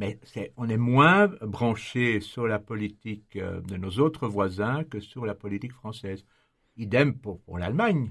[0.00, 0.18] Mais
[0.56, 5.34] on est moins branché sur la politique euh, de nos autres voisins que sur la
[5.34, 6.24] politique française.
[6.78, 8.10] Idem pour, l'Allemagne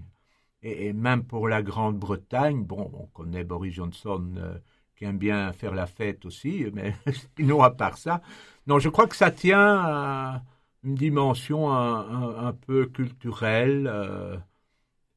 [0.62, 2.64] et, même pour la Grande-Bretagne.
[2.64, 4.60] Bon, on connaît Boris Johnson euh,
[4.96, 6.94] qui aime bien faire la fête aussi, mais
[7.36, 8.22] sinon à part ça,
[8.68, 10.44] non, je crois que ça tient à
[10.84, 13.88] une dimension un peu culturelle.
[13.88, 14.38] euh,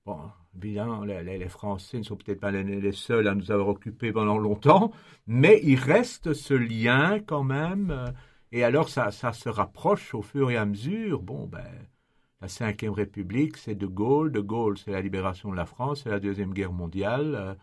[0.06, 0.18] bon,
[0.56, 4.92] évidemment, les, Français ne sont peut-être pas les, seuls à nous avoir occupés pendant longtemps,
[5.26, 7.90] mais il reste ce lien quand même.
[7.90, 8.10] euh,
[8.52, 11.22] et alors, ça, ça se rapproche au fur et à mesure.
[11.22, 11.64] Bon, ben,
[12.40, 14.32] la Cinquième République, c'est De Gaulle.
[14.32, 17.34] De Gaulle, c'est la libération de la France, c'est la Deuxième Guerre mondiale.
[17.34, 17.54] euh,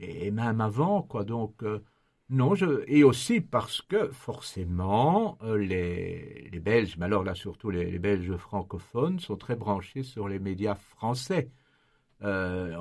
[0.00, 1.24] et, même avant, quoi.
[1.24, 1.82] Donc, euh,
[2.30, 7.98] non, je, et aussi parce que forcément, les, les Belges, mais alors là surtout les
[7.98, 11.50] Belges francophones, sont très branchés sur les médias français.
[12.22, 12.76] Euh,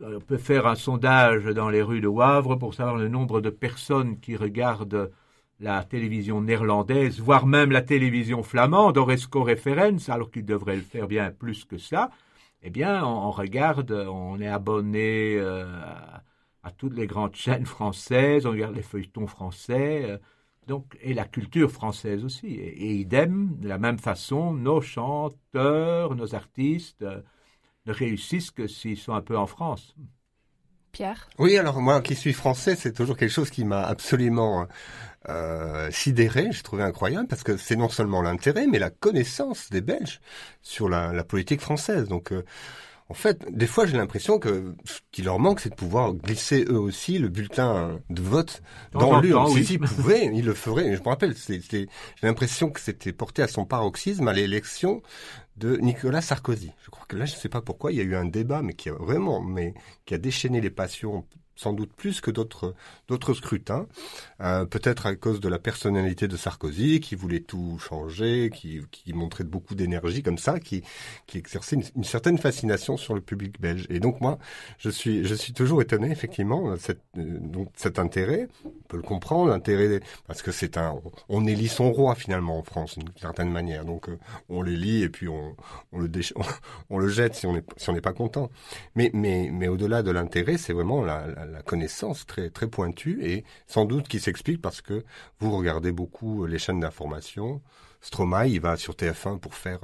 [0.00, 3.50] on peut faire un sondage dans les rues de Wavre pour savoir le nombre de
[3.50, 5.10] personnes qui regardent
[5.58, 11.08] la télévision néerlandaise, voire même la télévision flamande, Oresco Referens, alors qu'ils devraient le faire
[11.08, 12.10] bien plus que ça.
[12.62, 15.64] Eh bien, on, regarde, on est abonné euh,
[16.62, 20.18] à, toutes les grandes chaînes françaises, on regarde les feuilletons français, euh,
[20.66, 22.48] donc, et la culture française aussi.
[22.48, 27.04] Et, idem, de la même façon, nos chanteurs, nos artistes
[27.86, 29.94] ne réussissent que s'ils sont un peu en France.
[30.92, 31.28] Pierre?
[31.38, 34.66] Oui, alors moi qui suis français, c'est toujours quelque chose qui m'a absolument
[35.28, 39.80] euh, sidéré, j'ai trouvé incroyable, parce que c'est non seulement l'intérêt, mais la connaissance des
[39.80, 40.20] Belges
[40.62, 42.08] sur la, la politique française.
[42.08, 42.44] Donc, euh,
[43.08, 46.64] en fait, des fois, j'ai l'impression que ce qui leur manque, c'est de pouvoir glisser
[46.68, 49.52] eux aussi le bulletin de vote dans en l'urne.
[49.52, 49.64] oui.
[49.64, 50.96] S'ils pouvaient, ils le feraient.
[50.96, 51.88] Je me rappelle, j'ai
[52.22, 55.02] l'impression que c'était porté à son paroxysme à l'élection
[55.56, 56.72] de Nicolas Sarkozy.
[56.84, 58.62] Je crois que là, je ne sais pas pourquoi, il y a eu un débat,
[58.62, 61.24] mais qui a vraiment, mais qui a déchaîné les passions
[61.56, 62.74] sans doute plus que d'autres
[63.08, 63.86] d'autres scrutins,
[64.40, 69.12] euh, peut-être à cause de la personnalité de Sarkozy qui voulait tout changer, qui, qui
[69.12, 70.82] montrait beaucoup d'énergie comme ça, qui
[71.26, 73.86] qui exerçait une, certaine fascination sur le public belge.
[73.90, 74.38] Et donc moi,
[74.78, 77.38] je suis je suis toujours étonné effectivement cette, euh,
[77.74, 82.14] cet intérêt, on peut le comprendre, l'intérêt parce que c'est un on élit son roi
[82.14, 83.84] finalement en France d'une certaine manière.
[83.84, 85.56] Donc euh, on l'élit et puis on
[85.92, 86.10] on le
[86.90, 88.50] on, le jette si on est si on n'est pas content.
[88.94, 93.18] Mais mais mais au-delà de l'intérêt, c'est vraiment la, la la, connaissance très très pointue
[93.22, 95.04] et sans doute qui s'explique parce que
[95.40, 97.60] vous regardez beaucoup les chaînes d'information.
[98.00, 99.80] Stromae, il va sur TF1 pour faire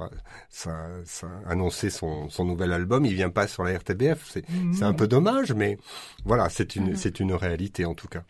[0.67, 1.03] euh,
[1.45, 3.05] annoncer son, son nouvel album.
[3.05, 4.29] Il vient pas sur la RTBF.
[4.29, 4.83] C'est mmh.
[4.83, 5.77] un peu dommage, mais
[6.23, 6.95] voilà, c'est une, mmh.
[6.95, 8.23] c'est une réalité en tout cas.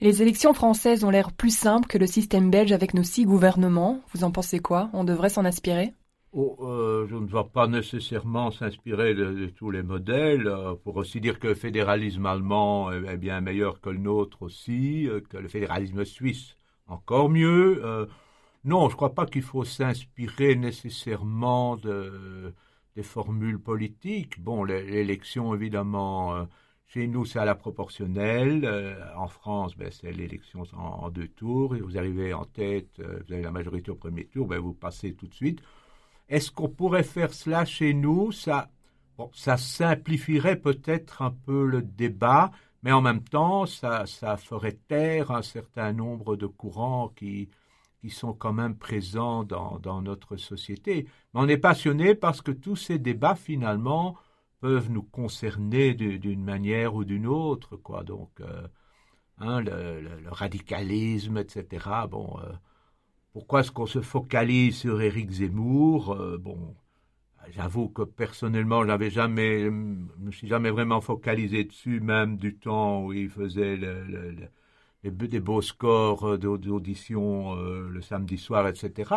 [0.00, 4.00] Les élections françaises ont l'air plus simples que le système belge avec nos six gouvernements.
[4.14, 4.90] Vous en pensez quoi?
[4.92, 5.92] On devrait s'en inspirer?
[6.32, 11.20] Oh, euh, je ne vais pas nécessairement s'inspirer de, tous les modèles, euh, pour aussi
[11.20, 15.48] dire que le fédéralisme allemand est, bien meilleur que le nôtre aussi, euh, que le
[15.48, 17.82] fédéralisme suisse encore mieux.
[18.64, 22.54] non, je ne crois pas qu'il faut s'inspirer nécessairement de,
[22.96, 24.40] des formules politiques.
[24.42, 26.46] Bon, l'élection, évidemment,
[26.86, 28.66] chez nous, c'est à la proportionnelle.
[29.16, 31.74] en France, ben, c'est l'élection en, deux tours.
[31.76, 35.26] Vous arrivez en tête, vous avez la majorité au premier tour, ben, vous passez tout
[35.26, 35.62] de suite.
[36.28, 38.32] Est-ce qu'on pourrait faire cela chez nous?
[38.32, 38.70] Ça,
[39.32, 42.50] ça simplifierait peut-être un peu le débat,
[42.82, 47.48] mais en même temps, ça, ça ferait taire un certain nombre de courants qui,
[48.00, 51.06] qui sont quand même présents dans, notre société.
[51.34, 54.16] Mais on est passionné parce que tous ces débats, finalement,
[54.60, 57.76] peuvent nous concerner d'une manière ou d'une autre.
[57.76, 58.04] Quoi.
[58.04, 58.66] Donc, euh,
[59.38, 61.86] hein, le, le, radicalisme, etc.
[62.08, 62.52] Bon, euh,
[63.38, 66.74] pourquoi est-ce qu'on se focalise sur Éric Zemmour euh, Bon,
[67.50, 72.56] j'avoue que personnellement, je n'avais jamais, je me suis jamais vraiment focalisé dessus, même du
[72.56, 74.34] temps où il faisait le,
[75.04, 79.14] les, des beaux scores d'audition euh, le samedi soir, etc.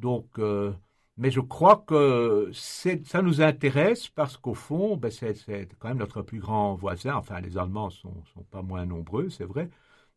[0.00, 0.70] Donc, euh,
[1.16, 5.34] mais je crois que ça nous intéresse parce qu'au fond, ben c'est
[5.78, 7.14] quand même notre plus grand voisin.
[7.14, 9.70] Enfin, les Allemands sont, sont pas moins nombreux, c'est vrai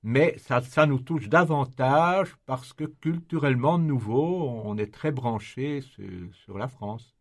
[0.03, 6.57] mais ça, nous touche davantage parce que culturellement, de nouveau, on est très branché sur,
[6.57, 7.15] la France.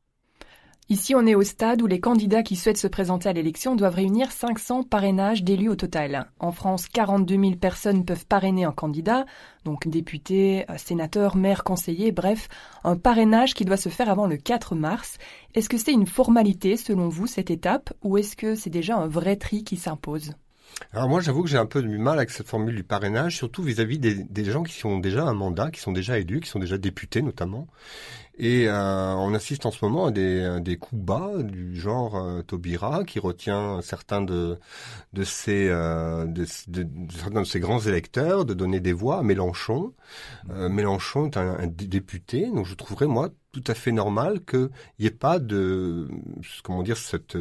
[0.91, 3.97] Ici, on est au stade où les candidats qui souhaitent se présenter à l'élection doivent
[3.97, 6.31] réunir 500 parrainages d'élus au total.
[6.39, 9.27] En France, 42 000 personnes peuvent parrainer un candidat,
[9.65, 12.49] donc députés, sénateurs, maires, conseillers, bref,
[12.85, 15.19] un parrainage qui doit se faire avant le 4 mars.
[15.55, 19.09] Est-ce que c'est une formalité selon vous, cette étape, ou est-ce que c'est déjà un
[19.09, 20.33] vrai tri qui s'impose?
[20.93, 23.63] Alors moi, j'avoue que j'ai un peu du mal avec cette formule du parrainage, surtout
[23.63, 26.79] vis-à-vis des, gens qui ont déjà un mandat, qui sont déjà élus, qui sont déjà
[26.79, 27.69] députés notamment.
[28.39, 32.43] Et euh, on assiste en ce moment à des, des coups bas du genre euh,
[32.43, 34.59] Taubira qui retient certains de,
[35.13, 39.23] de, ses, euh, de, de, certains de ses grands électeurs de donner des voix à
[39.23, 39.93] Mélenchon.
[40.51, 44.71] Euh, Mélenchon est un, un, député, donc je trouverais moi tout à fait normal qu'il
[45.01, 46.09] n'y ait pas de
[46.63, 47.37] comment dire cette,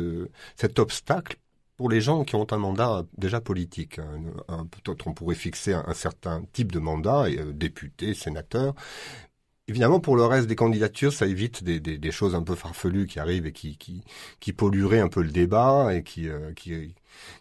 [0.56, 1.38] cet obstacle
[1.78, 4.00] pour les gens qui ont un mandat déjà politique.
[4.72, 8.74] Peut-être on pourrait fixer un, certain type de mandat, euh, député, sénateur.
[9.70, 13.46] Évidemment, pour le reste des candidatures, ça évite des, choses un peu farfelues qui arrivent
[13.46, 16.96] et qui, pollueraient un peu le débat et qui, euh, qui,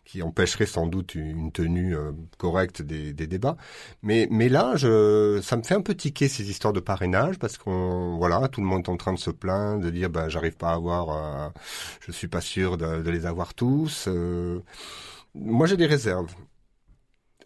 [0.04, 3.56] qui empêcherait sans doute une tenue euh, correcte des, débats.
[4.02, 8.16] Mais, mais là, ça me fait un peu tiquer ces histoires de parrainage parce qu'on,
[8.18, 10.70] voilà, tout le monde est en train de se plaindre, de dire, bah, j'arrive pas
[10.70, 11.48] à avoir, euh,
[12.00, 14.06] je suis pas sûr de, de les avoir tous.
[14.08, 14.60] Euh.
[15.34, 16.34] moi, j'ai des réserves.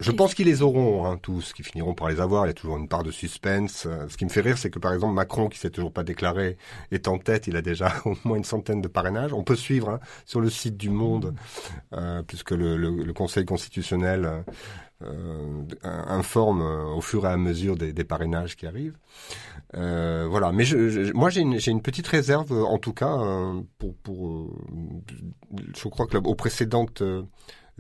[0.01, 2.47] Je pense qu'ils les auront, hein, tous, qui finiront par les avoir.
[2.47, 3.85] Il y a toujours une part de suspense.
[3.87, 6.05] Euh, ce qui me fait rire, c'est que par exemple Macron, qui s'est toujours pas
[6.05, 6.57] déclaré,
[6.91, 7.47] est en tête.
[7.47, 9.33] Il a déjà au moins une centaine de parrainages.
[9.33, 11.35] On peut suivre hein, sur le site du Monde,
[11.93, 14.45] euh, puisque le, le, le, Conseil constitutionnel
[15.03, 18.99] euh, informe euh, au fur et à mesure des, des parrainages qui arrivent.
[19.75, 20.53] Euh, voilà.
[20.53, 23.17] Mais je, je, moi, j'ai une, une, petite réserve, en tout cas,
[23.79, 24.51] pour, pour.
[25.75, 27.03] je crois que aux précédentes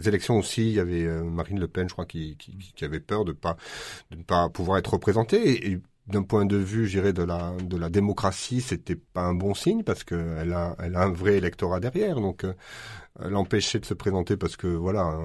[0.08, 3.00] élections aussi, il y avait euh, Marine Le Pen, je crois, qui, qui, qui avait
[3.00, 3.56] peur de pas
[4.10, 5.70] de ne pas pouvoir être représentée.
[5.72, 9.34] Et, d'un point de vue, je dirais, de la de la démocratie, c'était pas un
[9.34, 12.16] bon signe parce que elle a elle a un vrai électorat derrière.
[12.20, 12.52] Donc euh,
[13.20, 15.18] l'empêcher de se présenter parce que voilà,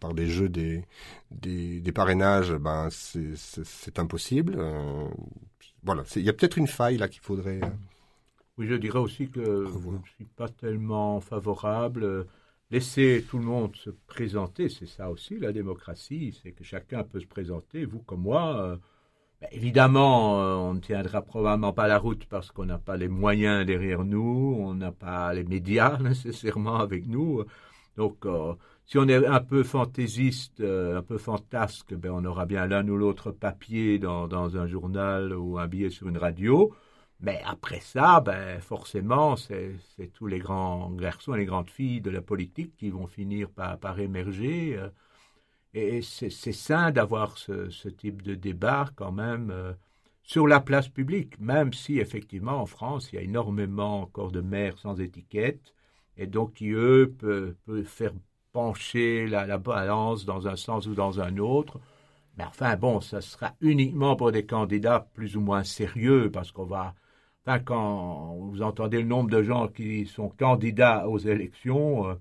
[0.00, 0.84] par des jeux des
[1.30, 4.54] des, des parrainages, ben c'est impossible.
[4.58, 5.06] Euh,
[5.82, 7.60] voilà, il y a peut-être une faille là qu'il faudrait.
[8.56, 12.26] Oui, je dirais aussi que je ne suis pas tellement favorable
[12.70, 17.20] laisser tout le monde se présenter, c'est ça aussi la démocratie, c'est que chacun peut
[17.20, 18.60] se présenter, vous comme moi.
[18.60, 18.76] Euh,
[19.40, 23.08] ben, évidemment, euh, on ne tiendra probablement pas la route parce qu'on n'a pas les
[23.08, 27.44] moyens derrière nous, on n'a pas les médias nécessairement avec nous.
[27.96, 28.54] Donc, euh,
[28.86, 32.96] si on est un peu fantaisiste, un peu fantasque, ben on aura bien l'un ou
[32.96, 36.74] l'autre papier dans, un journal ou un billet sur une radio.
[37.20, 39.78] Mais après ça, ben forcément, c'est
[40.14, 43.98] tous les grands garçons et les grandes filles de la politique qui vont finir par,
[43.98, 44.78] émerger.
[45.72, 49.74] Et c'est sain d'avoir ce, type de débat quand même
[50.24, 54.40] sur la place publique, même si effectivement en France, il y a énormément encore de
[54.40, 55.74] maires sans étiquette,
[56.16, 57.54] et donc qui, eux, peuvent,
[57.84, 58.12] faire
[58.52, 61.78] pencher la, balance dans un sens ou dans un autre.
[62.38, 66.64] Mais enfin, bon, ça sera uniquement pour des candidats plus ou moins sérieux, parce qu'on
[66.64, 66.94] va...
[67.46, 72.14] Quand vous entendez le nombre de gens qui sont candidats aux élections, euh,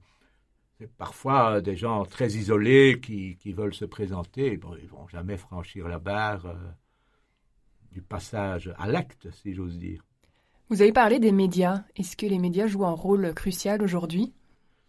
[0.79, 4.57] c'est parfois des gens très isolés qui, qui veulent se présenter.
[4.57, 6.45] Bon, ils vont jamais franchir la barre.
[6.45, 6.55] Euh,
[7.93, 10.03] du passage à l'acte, si j'ose dire.
[10.69, 11.83] Vous avez parlé des médias.
[11.95, 14.33] Est-ce que les médias jouent un rôle crucial aujourd'hui?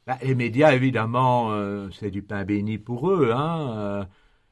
[0.07, 3.31] Bah, Les médias, évidemment, euh, c'est du pain béni pour eux.
[3.33, 3.77] Hein.
[3.77, 4.05] Euh,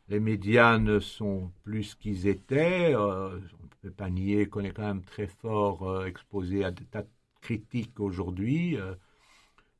[0.08, 2.94] les médias ne sont plus ce qu'ils étaient.
[2.94, 3.38] Euh,
[3.82, 7.02] on ne peut pas nier qu'on est quand même très fort exposé à des tas
[7.02, 7.08] de
[7.40, 8.76] critiques aujourd'hui.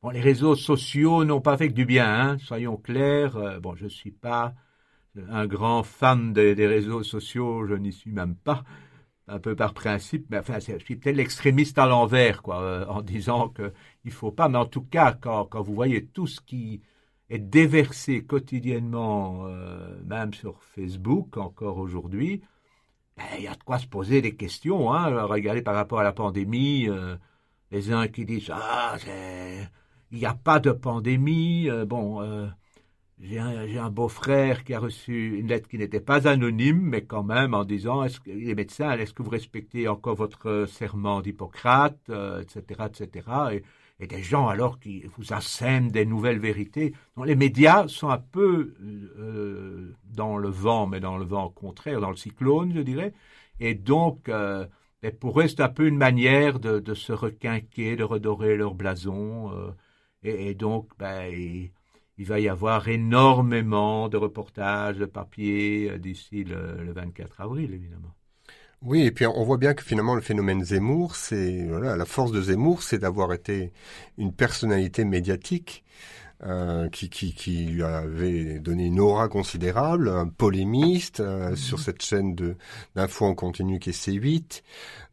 [0.01, 3.61] Bon, les réseaux sociaux n'ont pas fait que du bien, hein, soyons clairs.
[3.61, 4.53] bon, je ne suis pas
[5.29, 8.63] un grand fan des, réseaux sociaux, je n'y suis même pas,
[9.27, 13.01] un peu par principe, mais enfin, je suis peut-être l'extrémiste à l'envers, quoi, euh, en
[13.01, 13.71] disant qu'il
[14.05, 16.81] ne faut pas, mais en tout cas, quand, quand, vous voyez tout ce qui
[17.29, 22.41] est déversé quotidiennement, euh, même sur Facebook, encore aujourd'hui,
[23.17, 24.93] ben, il y a de quoi se poser des questions.
[24.93, 25.23] Hein.
[25.25, 27.15] regardez par rapport à la pandémie, euh,
[27.71, 28.97] les uns qui disent Ah,
[30.11, 31.69] il n'y a pas de pandémie.
[31.87, 32.21] bon,
[33.23, 33.39] j'ai
[33.79, 37.63] un, beau-frère qui a reçu une lettre qui n'était pas anonyme, mais quand même en
[37.63, 42.09] disant est-ce que les médecins, est-ce que vous respectez encore votre serment d'Hippocrate,
[42.41, 43.27] etc., euh, etc.
[43.53, 43.63] Et,
[43.99, 46.93] et, des gens alors qui vous assènent des nouvelles vérités.
[47.15, 52.01] Donc les médias sont un peu euh, dans le vent, mais dans le vent contraire,
[52.01, 53.13] dans le cyclone, je dirais.
[53.59, 54.65] Et donc, euh,
[55.19, 59.51] pour eux, c'est un peu une manière de, se requinquer, de redorer leur blason.
[60.23, 61.29] Et, donc, ben,
[62.17, 68.13] il va y avoir énormément de reportages, de papiers euh, d'ici le, 24 avril, évidemment.
[68.85, 72.33] Oui, et puis on voit bien que finalement le phénomène Zemmour, c'est voilà, la force
[72.33, 73.71] de Zemmour, c'est d'avoir été
[74.17, 75.85] une personnalité médiatique
[76.45, 81.55] euh, qui, qui, qui, lui avait donné une aura considérable, un polémiste euh, mhm.
[81.55, 82.57] sur cette chaîne de
[82.95, 84.61] d'infos en continu qui est C8.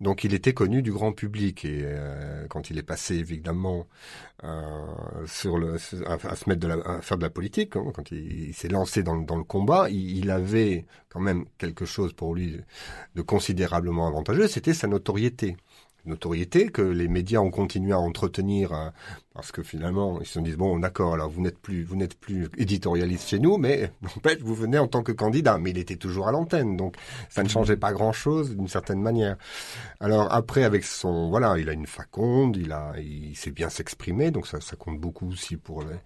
[0.01, 3.87] Donc il était connu du grand public et euh, quand il est passé évidemment
[5.26, 5.74] sur le
[6.07, 9.03] à, se mettre de la, à faire de la politique, hein, quand il, s'est lancé
[9.03, 12.59] dans, dans, le combat, il, il, avait quand même quelque chose pour lui
[13.14, 15.57] de considérablement avantageux, c'était sa notoriété
[16.07, 18.91] notoriété que les médias ont continué à entretenir euh,
[19.41, 22.51] parce que finalement ils se disent bon d'accord alors vous n'êtes plus vous n'êtes plus
[22.59, 25.57] éditorialiste chez nous mais en fait vous venez en tant que candidat.
[25.57, 26.97] Mais il était toujours à l'antenne donc
[27.30, 27.51] ça ne mmh.
[27.51, 29.36] changeait pas grand chose d'une certaine manière.
[29.99, 34.30] Alors après avec son voilà il a une faconde il a il sait bien s'exprimer
[34.30, 35.97] donc ça, ça compte beaucoup aussi pour les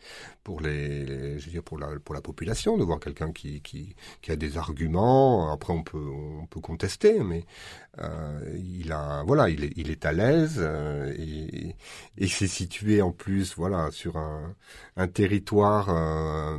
[0.45, 3.97] pour les, je veux dire pour la pour la population de voir quelqu'un qui, qui
[4.23, 5.51] qui a des arguments.
[5.53, 6.09] Après on peut
[6.43, 7.45] on peut contester mais
[7.99, 11.75] euh, il a voilà il est il est à l'aise euh, et,
[12.19, 13.24] et c'est situé en plus
[13.57, 14.55] voilà sur un,
[14.97, 16.57] un territoire euh,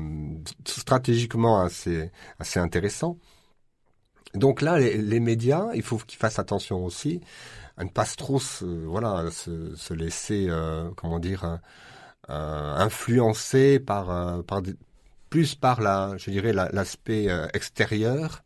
[0.66, 3.18] stratégiquement assez assez intéressant.
[4.34, 7.22] Donc là, les, médias, il faut qu'ils fassent attention aussi
[7.78, 11.60] à ne pas trop se, voilà se, se laisser euh, comment dire
[12.28, 14.76] influencer par par des,
[15.36, 18.42] plus par la, je dirais, l'aspect extérieur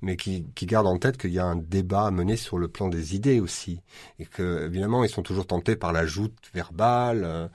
[0.00, 2.68] mais qui, qui gardent en tête qu'il y a un débat à mener sur le
[2.68, 3.80] plan des idées aussi,
[4.18, 7.50] et que évidemment ils sont toujours tentés par la joute verbale,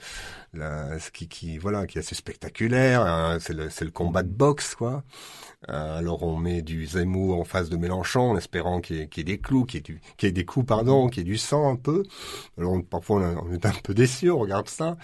[0.55, 3.01] euh, ce qui, qui voilà, qui est assez spectaculaire.
[3.01, 5.03] Hein, c'est le, le combat de boxe, quoi.
[5.69, 9.23] Euh, alors on met du Zemmour en face de Mélenchon en espérant qu'il y, ait,
[9.23, 11.71] des clous, qu'il y, ait y ait des coups, pardon, qu'il y ait du sang
[11.71, 12.03] un peu.
[12.57, 14.97] Alors parfois on, est un peu déçu, on regarde ça.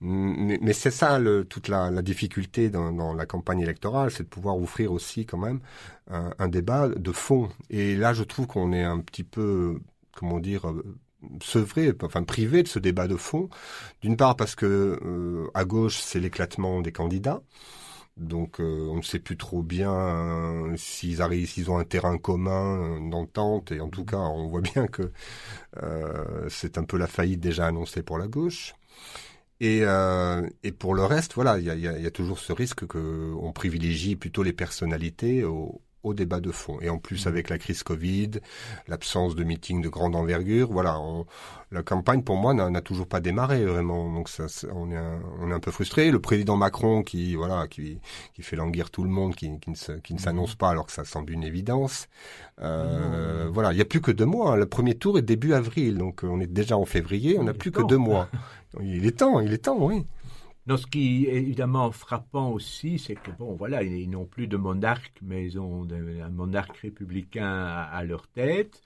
[0.00, 4.24] Mais, mais c'est ça le, toute la, la difficulté dans, dans, la campagne électorale, c'est
[4.24, 5.60] de pouvoir offrir aussi quand même
[6.10, 7.48] un, un, débat de fond.
[7.70, 9.80] Et là je trouve qu'on est un petit peu,
[10.12, 10.82] comment dire, euh,
[11.42, 13.48] sevré, enfin privé de ce débat de fond.
[14.02, 17.42] D'une part parce que euh, à gauche c'est l'éclatement des candidats.
[18.18, 22.18] Donc euh, on ne sait plus trop bien euh, s'ils arrivent, s'ils ont un terrain
[22.18, 23.72] commun euh, d'entente.
[23.72, 25.12] Et en tout cas, on voit bien que
[26.48, 28.74] c'est un peu la faillite déjà annoncée pour la gauche.
[29.60, 29.82] Et,
[30.78, 34.42] pour le reste, voilà, il y a, y a, toujours ce risque qu'on privilégie plutôt
[34.42, 35.44] les personnalités
[36.02, 36.78] au débat de fond.
[36.80, 37.28] Et en plus, mmh.
[37.28, 38.30] avec la crise Covid,
[38.86, 40.98] l'absence de meetings de grande envergure, voilà,
[41.70, 44.12] la campagne pour moi n'a toujours pas démarré vraiment.
[44.12, 46.10] Donc ça, on, est un, on est un peu frustré.
[46.10, 48.00] Le président Macron qui voilà qui,
[48.34, 50.18] qui fait languir tout le monde, qui, qui ne, mmh.
[50.18, 52.08] s'annonce pas alors que ça semble une évidence.
[52.60, 53.48] Euh, mmh.
[53.48, 54.52] Voilà, il y a plus que deux mois.
[54.52, 54.56] Hein.
[54.56, 57.38] Le premier tour est début avril, donc on est déjà en février.
[57.38, 58.28] On n'a plus que deux mois.
[58.82, 60.04] Il est temps, il est temps, oui.
[60.68, 64.58] Non, ce qui est évidemment frappant aussi, c'est que, bon, voilà, ils n'ont plus de
[64.58, 68.82] monarque, mais ils ont un monarque républicain à, leur tête.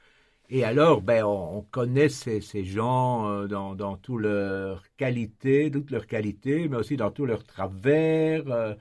[0.49, 6.07] Et alors, ben, on, connaît ces, gens euh, dans, dans toutes leurs qualités, toutes leurs
[6.07, 8.75] qualités, mais aussi dans tous leurs travers, euh,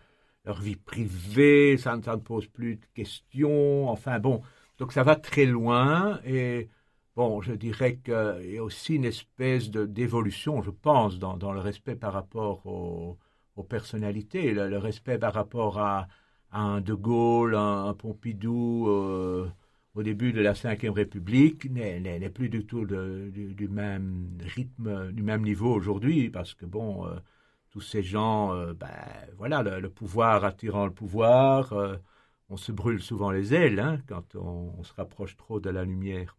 [0.46, 3.90] leur vie privée, ça, ça, ne pose plus de questions.
[3.90, 4.42] Enfin, bon,
[4.78, 6.20] donc ça va très loin.
[6.26, 6.70] Et
[7.16, 11.96] Bon, je dirais qu'il y a aussi une espèce d'évolution, je pense, dans, le respect
[11.96, 13.18] par rapport aux,
[13.70, 16.08] personnalités, le, respect par rapport à,
[16.52, 19.50] un De Gaulle, un, Pompidou euh,
[19.96, 25.44] au début de la Ve République n'est plus du tout du, même rythme, du même
[25.44, 27.16] niveau aujourd'hui, parce que bon, euh,
[27.72, 28.88] tous ces gens, euh, ben
[29.38, 31.74] voilà, le, pouvoir attirant le pouvoir,
[32.50, 36.36] on se brûle souvent les ailes hein, quand on, se rapproche trop de la lumière.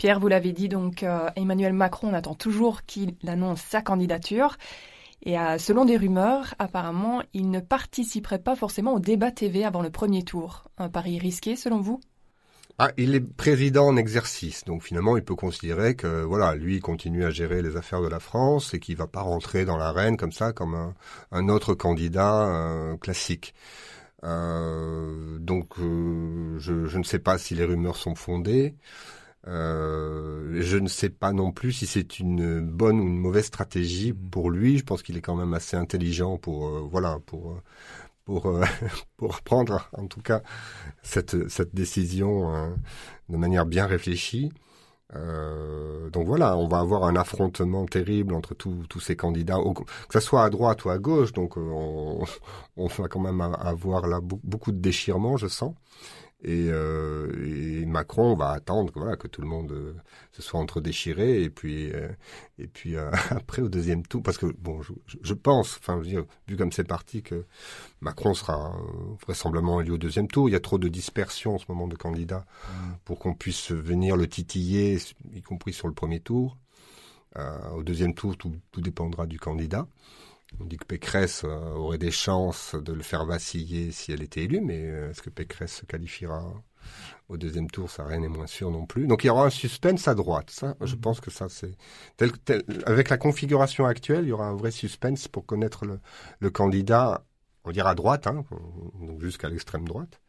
[0.00, 4.56] Pierre, vous l'avez dit, donc euh, Emmanuel Macron attend toujours qu'il annonce sa candidature.
[5.26, 9.82] Et euh, selon des rumeurs, apparemment, il ne participerait pas forcément au débat TV avant
[9.82, 10.64] le premier tour.
[10.78, 12.00] Un pari risqué, selon vous?
[12.78, 17.26] Ah, il est président en exercice, donc finalement il peut considérer que voilà, lui continue
[17.26, 20.32] à gérer les affaires de la France et qu'il va pas rentrer dans l'arène comme
[20.32, 20.94] ça, comme
[21.30, 23.52] un, autre candidat euh, classique.
[24.22, 28.76] donc je, ne sais pas si les rumeurs sont fondées.
[29.46, 34.12] Euh, je ne sais pas non plus si c'est une bonne ou une mauvaise stratégie
[34.12, 34.30] mm.
[34.30, 34.78] pour lui.
[34.78, 37.62] Je pense qu'il est quand même assez intelligent pour euh, voilà pour euh,
[38.24, 38.64] pour euh,
[39.16, 40.42] pour prendre en tout cas
[41.02, 42.74] cette cette décision
[43.28, 44.50] de manière bien réfléchie.
[46.12, 49.58] donc voilà, on va avoir un affrontement terrible entre tous ces candidats,
[50.08, 51.32] que ce soit à droite ou à gauche.
[51.32, 52.24] Donc on,
[52.76, 55.74] on va quand même avoir là beaucoup de déchirements, je sens.
[56.42, 59.94] Et, euh, et, Macron va attendre voilà, que tout le monde euh,
[60.32, 62.08] se soit entre déchiré et puis euh,
[62.58, 64.22] et puis euh, après au deuxième tour.
[64.22, 67.44] Parce que bon je, je pense enfin je veux dire vu comme c'est parti que
[68.00, 68.74] Macron sera
[69.22, 71.96] vraisemblablement élu au deuxième tour il y a trop de dispersion en ce moment de
[71.96, 72.74] candidats mmh.
[73.04, 74.98] pour qu'on puisse venir le titiller
[75.34, 76.56] y compris sur le premier tour.
[77.76, 79.86] Au deuxième tour tout, tout dépendra du candidat
[80.58, 84.42] on dit que Pécresse euh, aurait des chances de le faire vaciller si elle était
[84.44, 86.52] élue, mais euh, est-ce que Pécresse se qualifiera
[87.28, 87.90] au deuxième tour?
[87.90, 89.06] Ça, rien n'est moins sûr non plus.
[89.06, 90.50] Donc il y aura un suspense à droite.
[90.50, 91.00] Ça, je mhm.
[91.00, 91.76] pense que ça, c'est
[92.16, 96.00] tel, tel, avec la configuration actuelle, il y aura un vrai suspense pour connaître le,
[96.40, 97.24] le candidat,
[97.64, 98.44] on dirait à droite, hein,
[99.00, 100.20] donc jusqu'à l'extrême droite.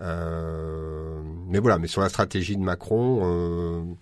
[0.00, 3.94] Euh, mais voilà, mais sur la stratégie de Macron, euh,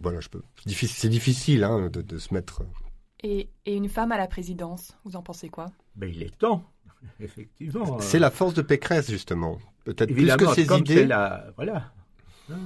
[0.00, 0.42] voilà, je peux.
[0.66, 2.62] C'est difficile hein, de, de se mettre
[3.22, 5.66] et, une femme à la présidence, vous en pensez quoi?
[5.94, 6.64] Ben, Il est temps,
[7.20, 7.98] effectivement.
[8.00, 9.58] C'est la force de Pécresse, justement.
[9.84, 11.08] Peut-être plus que ses idées.
[11.56, 11.92] voilà.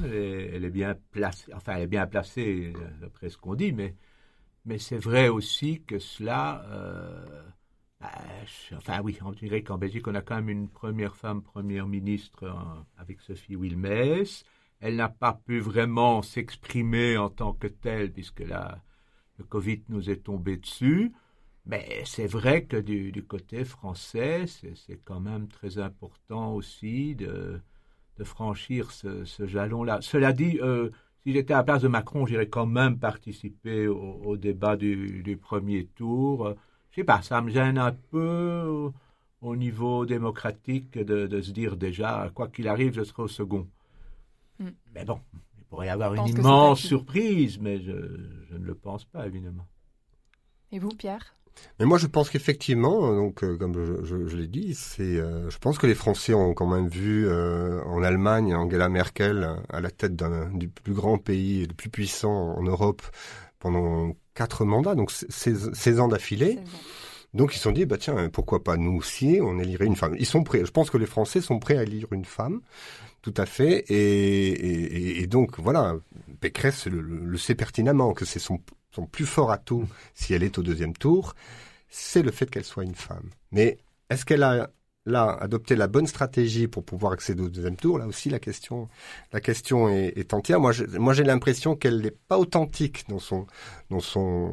[0.04, 3.94] Elle est, bien placée, enfin, elle est bien placée, d'après ce qu'on dit, mais,
[4.66, 6.62] mais c'est vrai aussi que cela.
[6.68, 7.42] Euh,
[8.00, 8.08] ben,
[8.76, 12.46] enfin, oui, on dirait qu'en Belgique, on a quand même une première femme première ministre
[12.46, 14.44] hein, avec Sophie Wilmès.
[14.80, 18.82] Elle n'a pas pu vraiment s'exprimer en tant que telle, puisque là,
[19.40, 21.12] le Covid nous est tombé dessus.
[21.66, 27.60] Mais c'est vrai que du, côté français, c'est quand même très important aussi de,
[28.18, 29.98] de franchir ce, jalon-là.
[30.02, 30.90] Cela dit, euh,
[31.22, 35.86] si j'étais à la place de Macron, j'irais quand même participer au, débat du, premier
[35.86, 36.54] tour.
[36.90, 38.90] Je sais pas, ça me gêne un peu
[39.40, 43.66] au, niveau démocratique de, se dire déjà, quoi qu'il arrive, je serai au second.
[44.58, 44.68] Mm.
[44.94, 45.20] Mais bon,
[45.70, 47.92] pourrait y avoir une immense surprise, mais je,
[48.58, 49.66] ne le pense pas, évidemment.
[50.72, 51.34] Et vous, Pierre?
[51.78, 53.74] Mais moi, je pense qu'effectivement, donc euh, comme
[54.04, 57.82] je, l'ai dit, c'est, euh, je pense que les Français ont quand même vu euh,
[57.84, 60.14] en Allemagne Angela Merkel à la tête
[60.52, 63.02] du plus grand pays, le plus puissant en Europe
[63.58, 66.58] pendant quatre mandats, donc 16, ans d'affilée.
[67.32, 70.16] Donc ils se sont dit, bah tiens, pourquoi pas nous aussi, on élirait une femme.
[70.18, 70.64] Ils sont prêts.
[70.64, 72.60] Je pense que les Français sont prêts à élire une femme.
[73.22, 73.84] Tout à fait.
[73.90, 75.96] Et, donc, voilà,
[76.40, 78.58] Pécresse le, sait pertinemment que c'est son
[79.12, 81.34] plus fort atout si elle est au deuxième tour,
[81.88, 83.28] c'est le fait qu'elle soit une femme.
[83.52, 84.70] Mais est-ce qu'elle a
[85.06, 88.88] là adopter la bonne stratégie pour pouvoir accéder au deuxième tour Là aussi, la question,
[89.32, 90.60] la question est, est entière.
[90.60, 93.46] Moi, moi, j'ai l'impression qu'elle n'est pas authentique dans son,
[93.90, 94.50] dans son,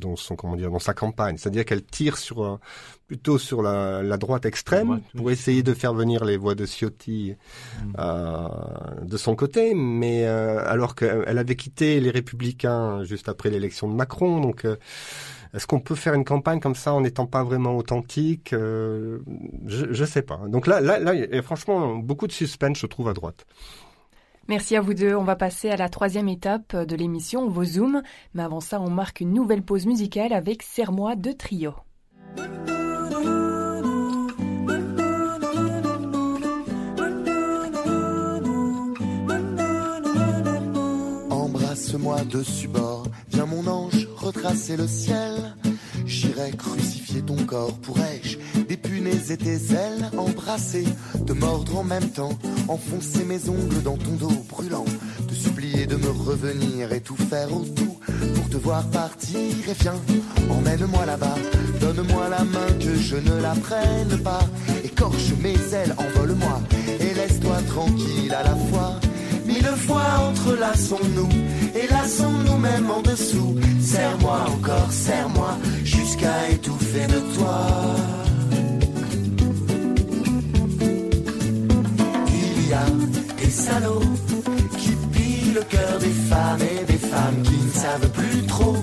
[0.00, 1.36] dans son, comment dire, dans sa campagne.
[1.38, 2.58] C'est-à-dire qu'elle tire sur
[3.06, 7.34] plutôt sur la, la droite extrême pour essayer de faire venir les voix de Ciotti
[7.82, 7.92] mm.
[7.98, 8.48] euh,
[9.02, 13.94] de son côté, mais euh, alors qu'elle avait quitté les Républicains juste après l'élection de
[13.94, 14.64] Macron, donc.
[14.64, 14.76] Euh,
[15.54, 19.20] est-ce qu'on peut faire une campagne comme ça en n'étant pas vraiment authentique euh,
[19.66, 20.40] Je ne sais pas.
[20.48, 23.46] Donc là, là, là, il y a franchement beaucoup de suspense, je trouve, à droite.
[24.48, 25.14] Merci à vous deux.
[25.14, 28.02] On va passer à la troisième étape de l'émission, vos zooms.
[28.34, 31.72] Mais avant ça, on marque une nouvelle pause musicale avec Serre-moi de trio.
[41.30, 45.54] Embrasse-moi dessus bord, viens mon ange retracer le ciel.
[46.06, 50.84] J'irai crucifier ton corps, pourrais-je des punaises tes ailes embrasser,
[51.26, 52.36] te mordre en même temps,
[52.68, 54.84] enfoncer mes ongles dans ton dos brûlant,
[55.28, 58.00] te supplier de me revenir et tout faire autour
[58.34, 60.00] pour te voir partir et viens,
[60.50, 61.36] emmène-moi là-bas,
[61.80, 64.44] donne-moi la main que je ne la prenne pas,
[64.84, 66.60] écorche mes ailes, envole-moi
[67.00, 69.00] et laisse-toi tranquille à la fois.
[69.54, 71.28] Mille fois entrelaçons-nous
[71.76, 73.54] et lassons-nous même en dessous.
[73.80, 77.60] Serre-moi encore, serre-moi jusqu'à étouffer de toi.
[82.28, 82.86] Il y a
[83.40, 84.12] des salauds
[84.76, 88.76] qui pillent le cœur des femmes et des femmes qui ne savent plus trop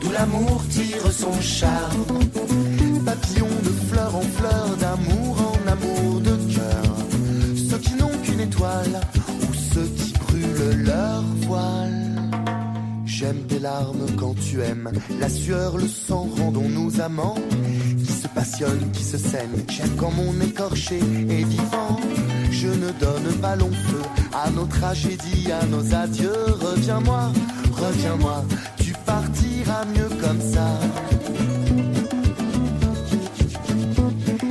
[0.00, 2.04] d'où l'amour tire son charme.
[3.04, 6.96] Papillon de fleur en fleur, d'amour en amour de cœur.
[7.70, 9.00] Ceux qui n'ont qu'une étoile
[10.70, 12.16] leur voile.
[13.04, 14.90] J'aime tes larmes quand tu aimes,
[15.20, 17.36] la sueur, le sang, rendons-nous amants.
[17.98, 21.98] Qui se passionne, qui se saigne, j'aime quand mon écorché est vivant.
[22.50, 24.02] Je ne donne pas long feu
[24.32, 26.44] à nos tragédies, à nos adieux.
[26.60, 27.32] Reviens-moi,
[27.72, 28.44] reviens-moi,
[28.78, 30.68] tu partiras mieux comme ça.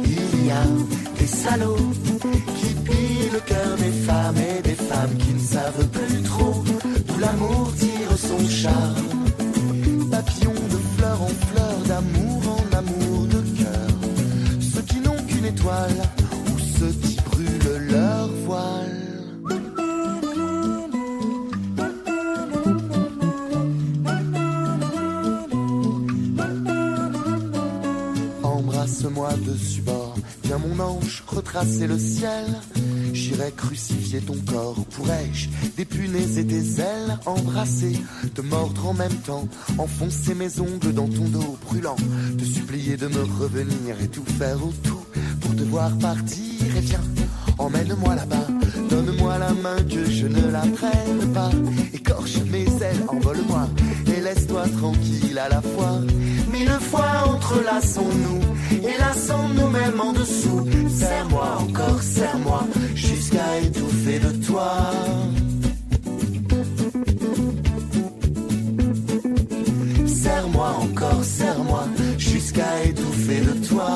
[0.03, 0.65] Il y a
[1.19, 1.93] des salauds
[2.59, 6.63] qui pillent le cœur des femmes et des femmes qui ne savent plus trop
[7.07, 8.95] d'où l'amour tire son charme.
[10.11, 13.89] Papillon de fleur en fleur, d'amour en amour de cœur.
[14.61, 15.97] Ceux qui n'ont qu'une étoile
[16.47, 19.01] ou ceux qui brûlent leur voile.
[28.43, 31.14] Embrasse-moi dessus bord, viens mon ange
[31.45, 32.45] retracer le ciel.
[33.13, 37.93] J'irai crucifier ton corps, pourrais-je des et tes ailes embrasser,
[38.33, 41.95] te mordre en même temps, enfoncer mes ongles dans ton dos brûlant,
[42.37, 45.05] te supplier de me revenir et tout faire autour
[45.41, 46.75] pour te voir partir.
[46.77, 47.03] Et viens,
[47.57, 48.47] emmène-moi là-bas,
[48.89, 51.51] donne-moi la main que je ne la prenne pas,
[51.93, 53.94] écorche mes ailes, envole-moi et
[54.35, 55.99] laisse-toi tranquille à la fois.
[56.51, 58.41] Mille fois entrelaçons-nous
[58.87, 60.67] et lassons-nous même en dessous.
[60.89, 62.63] Serre-moi encore, serre-moi
[62.95, 64.71] jusqu'à étouffer de toi.
[70.05, 71.85] Serre-moi encore, serre-moi
[72.17, 73.89] jusqu'à étouffer de toi.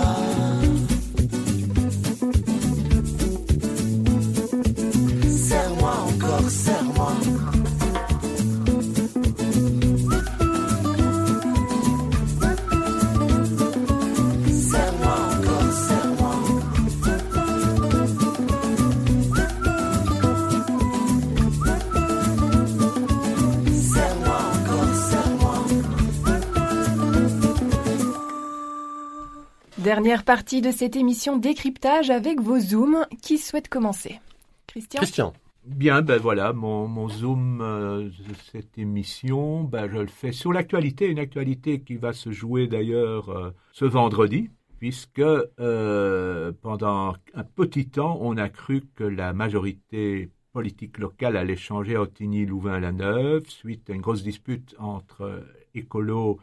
[29.83, 33.05] Dernière partie de cette émission décryptage avec vos zooms.
[33.21, 34.19] Qui souhaite commencer?
[34.67, 34.99] Christian?
[34.99, 35.33] Christian.
[35.65, 41.07] Bien, ben voilà, mon, zoom euh, de cette émission, ben je le fais sur l'actualité,
[41.07, 44.49] une actualité qui va se jouer d'ailleurs euh, ce vendredi,
[44.79, 51.55] puisque euh, pendant un petit temps, on a cru que la majorité politique locale allait
[51.55, 55.41] changer à Ottigny-Louvain-la-Neuve, suite à une grosse dispute entre
[55.73, 56.37] écolos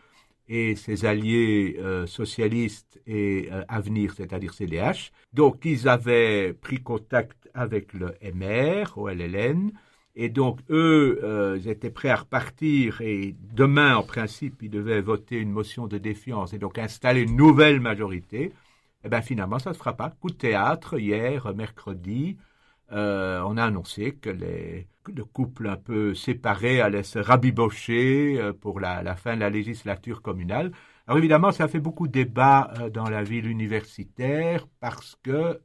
[0.49, 5.12] et ses alliés euh, socialistes et euh, Avenir, c'est-à-dire CDH.
[5.32, 9.72] Donc, ils avaient pris contact avec le MR, au LLN,
[10.14, 15.03] et donc eux euh, ils étaient prêts à repartir et demain, en principe, ils devaient
[15.03, 18.53] voter une motion de défiance et donc installer une nouvelle majorité.
[19.05, 20.11] Eh bien finalement, ça ne se fera pas.
[20.11, 22.38] Coup de théâtre, hier, mercredi,
[22.93, 28.78] euh, on a annoncé que le couple un peu séparé allait se rabibocher euh, pour
[28.80, 30.72] la, fin de la législature communale.
[31.07, 35.61] Alors évidemment, ça fait beaucoup de débats euh, dans la ville universitaire parce que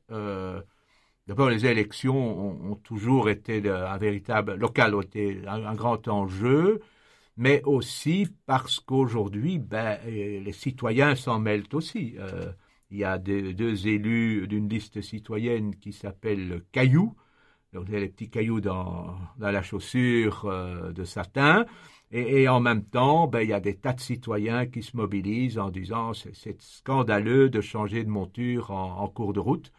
[1.27, 6.81] d'abord les élections ont, toujours été un véritable local, ont été un, grand enjeu,
[7.37, 12.15] mais aussi parce qu'aujourd'hui, ben, les citoyens s'en mêlent aussi.
[12.91, 17.15] Il y a deux élus d'une liste citoyenne qui s'appelle Caillou,
[17.73, 20.45] donc il y a les petits cailloux dans, dans la chaussure
[20.93, 21.65] de Satin.
[22.13, 25.57] Et, en même temps, ben, il y a des tas de citoyens qui se mobilisent
[25.57, 29.71] en disant c'est scandaleux de changer de monture en, cours de route.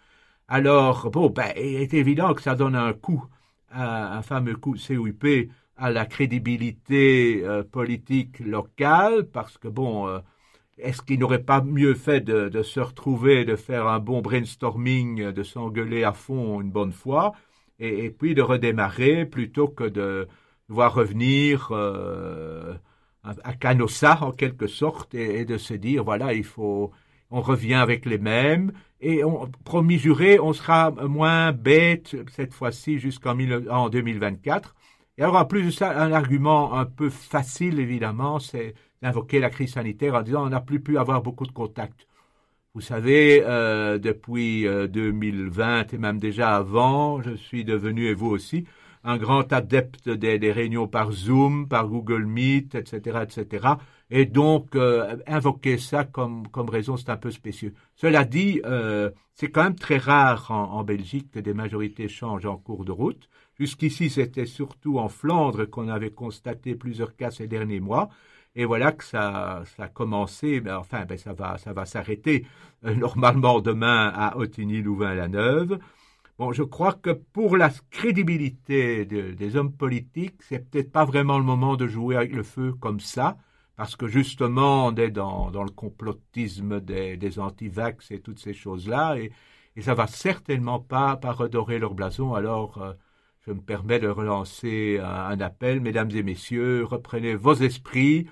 [0.48, 3.24] Alors, bon, ben, il est évident que ça donne un coup,
[3.70, 10.20] un, fameux coup CUP à la crédibilité euh, politique locale, parce que, bon, euh,
[10.78, 15.42] est-ce qu'il n'aurait pas mieux fait de, se retrouver, de faire un bon brainstorming, de
[15.42, 17.32] s'engueuler à fond une bonne fois,
[17.78, 20.28] et, puis de redémarrer plutôt que de
[20.68, 22.74] voir revenir euh,
[23.22, 26.90] à Canossa en quelque sorte et, de se dire voilà il faut
[27.30, 32.98] on revient avec les mêmes et on promis juré on sera moins bête cette fois-ci
[32.98, 33.36] jusqu'en
[33.70, 34.74] en 2024
[35.18, 39.50] et alors en plus de ça un argument un peu facile évidemment c'est d'invoquer la
[39.50, 42.06] crise sanitaire en disant on n'a plus pu avoir beaucoup de contacts
[42.74, 48.30] vous savez, euh, depuis 2020 euh, et même déjà avant, je suis devenu, et vous
[48.30, 48.64] aussi,
[49.04, 53.74] un grand adepte des, réunions par Zoom, par Google Meet, etc., etc.
[54.10, 57.74] Et donc, euh, invoquer ça comme, comme raison, c'est un peu spécieux.
[57.94, 58.62] Cela dit,
[59.34, 63.28] c'est quand même très rare en, Belgique que des majorités changent en cours de route.
[63.58, 68.08] Jusqu'ici, c'était surtout en Flandre qu'on avait constaté plusieurs cas ces derniers mois.
[68.54, 72.46] Et voilà que ça, ça a commencé, mais enfin, ben, ça va, ça va s'arrêter
[72.84, 75.78] euh, normalement demain à Ottigny-Louvain-la-Neuve.
[76.38, 81.44] Bon, je crois que pour la crédibilité des hommes politiques, c'est peut-être pas vraiment le
[81.44, 83.36] moment de jouer avec le feu comme ça,
[83.76, 88.54] parce que justement, on est dans, dans le complotisme des, des anti-vax et toutes ces
[88.54, 89.32] choses-là, et,
[89.76, 92.34] et ça va certainement pas, pas redorer leur blason.
[92.34, 92.92] Alors, euh,
[93.46, 98.28] je me permets de relancer un, appel, mesdames et messieurs, reprenez vos esprits,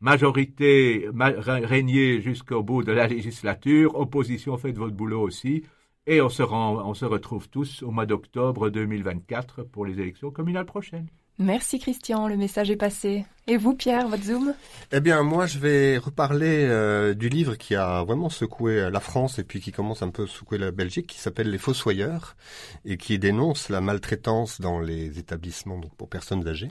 [0.00, 5.62] majorité, régnez jusqu'au bout de la législature, opposition, faites votre boulot aussi.
[6.06, 10.30] Et on se, rend, on se retrouve tous au mois d'octobre 2024 pour les élections
[10.30, 11.08] communales prochaines.
[11.38, 13.24] Merci Christian, le message est passé.
[13.46, 14.52] Et vous Pierre, votre Zoom?
[14.92, 19.38] Eh bien moi je vais reparler euh, du livre qui a vraiment secoué la France
[19.38, 22.36] et puis qui commence un peu à secouer la Belgique, qui s'appelle Les Fossoyeurs
[22.84, 26.70] et qui dénonce la maltraitance dans les établissements donc pour personnes âgées.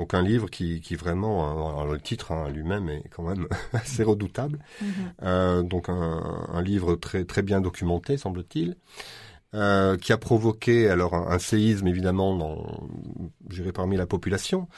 [0.00, 4.58] Donc un livre qui, qui vraiment, le titre hein, lui-même est quand même assez redoutable.
[4.82, 4.86] Mm-hmm.
[5.24, 8.76] Euh, donc un, un, livre très très bien documenté, semble-t-il,
[9.52, 12.88] euh, qui a provoqué alors un, séisme évidemment dans,
[13.50, 14.68] j'irai parmi la population,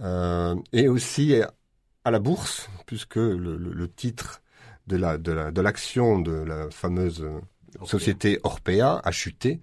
[0.00, 1.34] euh, et aussi
[2.04, 4.42] à la bourse, puisque le, le, le titre
[4.86, 7.26] de la de l'action de, de la fameuse
[7.84, 9.60] société Orpea a chuté,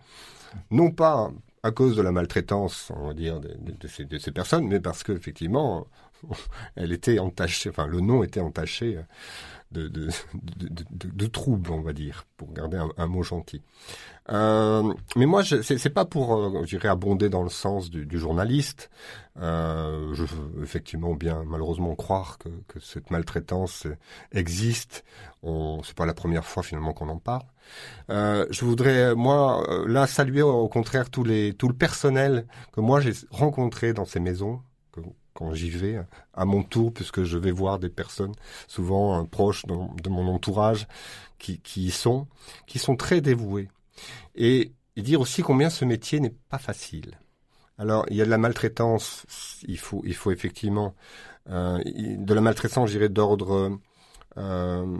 [0.71, 1.31] non pas
[1.65, 5.87] à cause de la maltraitance, on va dire, de, ces, personnes, mais parce qu'effectivement,
[6.75, 8.99] elle était entachée, enfin, le nom était entaché
[9.71, 13.63] de, troubles, on va dire, pour garder un, mot gentil.
[14.31, 18.17] Euh, mais moi, c'est pas pour, euh, je dirais, abonder dans le sens du, du
[18.17, 18.89] journaliste.
[19.41, 23.87] Euh, je veux effectivement bien, malheureusement, croire que, que cette maltraitance
[24.31, 25.03] existe.
[25.83, 27.43] C'est pas la première fois finalement qu'on en parle.
[28.09, 32.81] Euh, je voudrais, moi, euh, là, saluer au contraire tous les, tout le personnel que
[32.81, 34.61] moi j'ai rencontré dans ces maisons,
[35.33, 35.99] quand j'y vais,
[36.33, 38.33] à mon tour, puisque je vais voir des personnes,
[38.67, 40.87] souvent proches de, mon entourage,
[41.37, 42.27] qui, qui y sont,
[42.67, 43.67] qui sont très dévoués.
[44.35, 47.19] Et, dire aussi combien ce métier n'est pas facile.
[47.77, 49.25] Alors, il y a de la maltraitance,
[49.67, 50.95] il faut, il faut effectivement,
[51.49, 53.77] euh, de la maltraitance, je dirais, d'ordre
[54.37, 54.97] euh,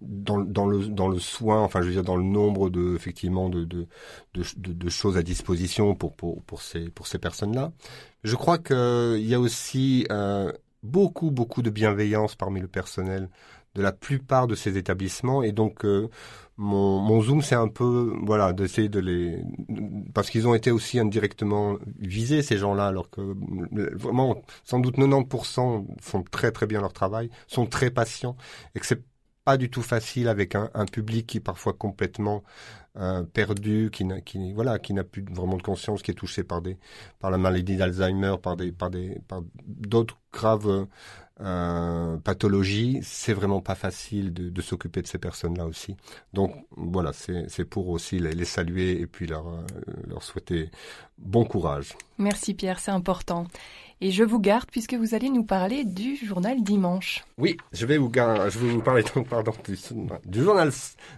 [0.00, 3.64] dans, le, dans le soin, enfin je veux dire dans le nombre de effectivement de,
[4.34, 7.72] de, choses à disposition pour, pour, pour ces, pour ces personnes-là.
[8.22, 10.52] Je crois qu'il y a aussi euh,
[10.82, 13.28] beaucoup beaucoup de bienveillance parmi le personnel
[13.74, 15.84] de la plupart de ces établissements et donc
[16.56, 19.42] mon, zoom c'est un peu voilà d'essayer de les
[20.14, 23.34] parce qu'ils ont été aussi indirectement visés ces gens-là alors que
[23.96, 28.36] vraiment sans doute 90% font très très bien leur travail sont très patients
[28.74, 29.02] et que c'est
[29.44, 32.44] pas du tout facile avec un, un public qui est parfois complètement
[32.98, 36.44] euh, perdu, qui n'a qui voilà, qui n'a plus vraiment de conscience, qui est touché
[36.44, 36.78] par des
[37.20, 40.86] par la maladie d'Alzheimer, par des par des par d'autres graves
[41.40, 43.00] euh, pathologies.
[43.02, 45.96] C'est vraiment pas facile de, de s'occuper de ces personnes-là aussi.
[46.32, 49.62] Donc voilà, c'est c'est pour aussi les, les, saluer et puis leur euh,
[50.08, 50.70] leur souhaiter
[51.18, 51.96] bon courage.
[52.18, 53.46] Merci Pierre, c'est important.
[54.04, 57.24] Et je vous garde puisque vous allez nous parler du journal Dimanche.
[57.38, 59.52] Oui, je vais vous, je vais vous parler donc, pardon,
[60.24, 60.72] du, journal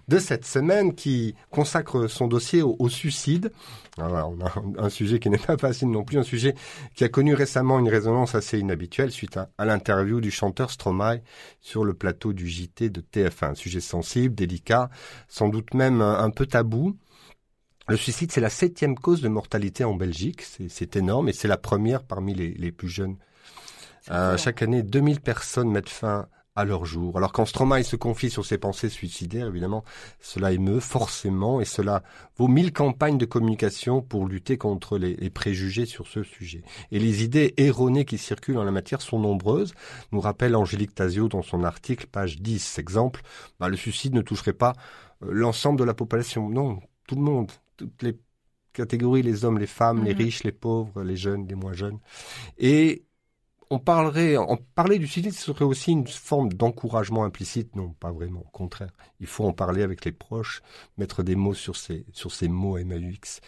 [0.09, 3.53] de cette semaine qui consacre son dossier au, suicide.
[3.97, 6.55] Alors, on a un sujet qui n'est pas facile non plus, un sujet
[6.95, 11.23] qui a connu récemment une résonance assez inhabituelle suite à, à l'interview du chanteur Stromae
[11.63, 13.53] sur le plateau du JT de TF1.
[13.53, 14.91] Un sujet sensible, délicat,
[15.27, 16.95] sans doute même un peu tabou.
[17.87, 20.43] Le suicide, c'est la septième cause de mortalité en Belgique.
[20.69, 23.17] C'est énorme et c'est la première parmi les, plus jeunes.
[24.11, 26.27] Euh, chaque année, 2000 personnes mettent fin
[26.57, 27.17] à leur jour.
[27.19, 29.85] Alors quand Stromae se confie sur ses pensées suicidaires, évidemment,
[30.21, 32.03] cela émeut forcément et cela
[32.37, 36.63] vaut mille campagnes de communication pour lutter contre les, préjugés sur ce sujet.
[36.91, 39.75] Et les idées erronées qui circulent en la matière sont nombreuses,
[40.13, 42.79] nous rappelle Angélique Tazio dans son article, page 10.
[42.79, 43.23] Exemple,
[43.59, 44.75] bah, le suicide ne toucherait pas
[45.23, 46.49] euh, l'ensemble de la population.
[46.49, 48.19] Non, tout le monde toutes les
[48.73, 50.21] catégories, les hommes, les femmes, les mhm.
[50.21, 51.99] riches, les pauvres, les jeunes, les moins jeunes.
[52.59, 53.05] Et
[53.71, 57.75] on parlerait, en parler du suicide, ce serait aussi une forme d'encouragement implicite.
[57.77, 58.41] Non, pas vraiment.
[58.41, 60.63] Au contraire, il faut en parler avec les proches,
[60.99, 63.41] mettre des mots sur ces, sur ces mots MAUX.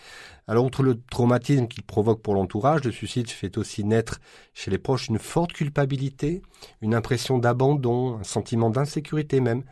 [0.49, 4.21] Alors, outre le traumatisme qu'il provoque pour l'entourage, le suicide fait aussi naître
[4.55, 6.41] chez les proches une forte culpabilité,
[6.83, 9.65] une impression d'abandon, un sentiment d'insécurité même.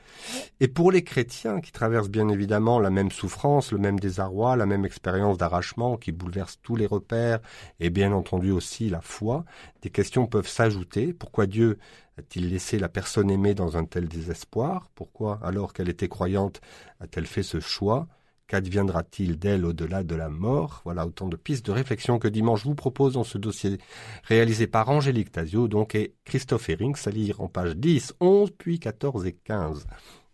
[0.59, 4.67] Et pour les chrétiens, qui traversent bien évidemment la même souffrance, le même désarroi, la
[4.67, 7.39] même expérience d'arrachement qui bouleverse tous les repères,
[7.79, 9.45] et bien entendu aussi la foi,
[9.83, 11.13] des questions peuvent s'ajouter.
[11.13, 11.79] Pourquoi Dieu
[12.19, 14.91] a-t-il laissé la personne aimée dans un tel désespoir?
[14.97, 16.61] Pourquoi, alors qu'elle était croyante,
[16.99, 18.09] a-t-elle fait ce choix?
[18.47, 20.83] Qu'adviendra-t-il d'elle au-delà de la mort?
[20.85, 23.79] Voilà autant de pistes de réflexion que Dimanche vous propose dans ce dossier
[24.25, 28.79] réalisé par Angélique Tazio, donc et Christophe Herings, à lire en page 10, 11, puis
[28.79, 29.87] 14 et 15.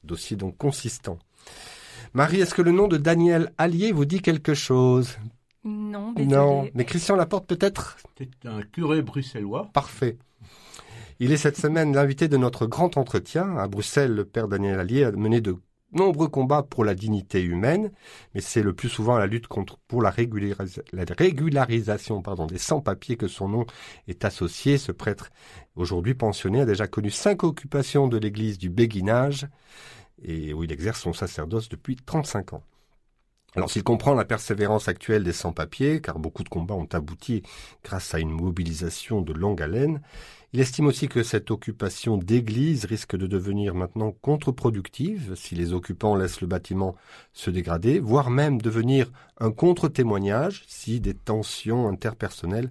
[0.02, 1.18] Dossier donc consistant.
[2.12, 5.16] Marie, est-ce que le nom de Daniel Allier vous dit quelque chose?
[5.62, 7.96] Non, Non, mais Christian Laporte peut-être?
[8.18, 9.70] C'est un curé bruxellois.
[9.72, 10.18] Parfait.
[11.20, 13.56] Il est cette semaine l'invité de notre grand entretien.
[13.58, 15.54] À Bruxelles, le père Daniel Allier a mené de
[15.92, 17.90] nombreux combats pour la dignité humaine,
[18.34, 23.48] mais c'est le plus souvent la lutte contre, pour la, régularisation des sans-papiers que son
[23.48, 23.66] nom
[24.08, 24.78] est associé.
[24.78, 25.30] Ce prêtre,
[25.76, 29.46] aujourd'hui pensionné, a déjà connu cinq occupations de l'église du béguinage,
[30.22, 32.62] et où il exerce son sacerdoce depuis 35 ans.
[33.56, 37.42] Alors s'il comprend la persévérance actuelle des sans-papiers, car beaucoup de combats ont abouti
[37.82, 40.02] grâce à une mobilisation de longue haleine,
[40.52, 46.16] il estime aussi que cette occupation d'église risque de devenir maintenant contre-productive si les occupants
[46.16, 46.96] laissent le bâtiment
[47.32, 52.70] se dégrader, voire même devenir un contre-témoignage si des tensions interpersonnelles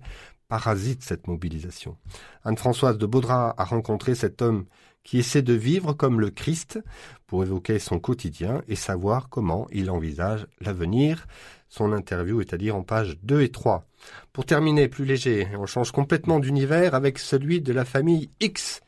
[0.49, 1.95] parasitent cette mobilisation.
[2.43, 4.65] Anne-Françoise de Baudra a rencontré cet homme
[5.03, 6.79] qui essaie de vivre comme le Christ
[7.27, 11.27] pour évoquer son quotidien et savoir comment il envisage l'avenir.
[11.69, 13.88] Son interview est à dire en pages 2 et 3.
[14.33, 18.81] Pour terminer, plus léger, on change complètement d'univers avec celui de la famille X,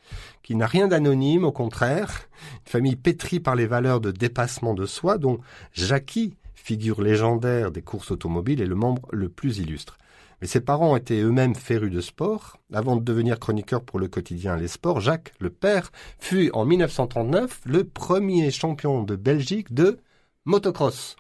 [0.44, 2.28] qui n'a rien d'anonyme, au contraire,
[2.66, 5.40] une famille pétrie par les valeurs de dépassement de soi, dont
[5.74, 9.98] Jackie, figure légendaire des courses automobiles, est le membre le plus illustre.
[10.42, 12.58] Mais ses parents étaient eux-mêmes férus de sport.
[12.74, 17.62] Avant de devenir chroniqueur pour le quotidien Les Sports, Jacques, le père, fut en 1939
[17.66, 20.00] le premier champion de Belgique de
[20.46, 21.16] motocross.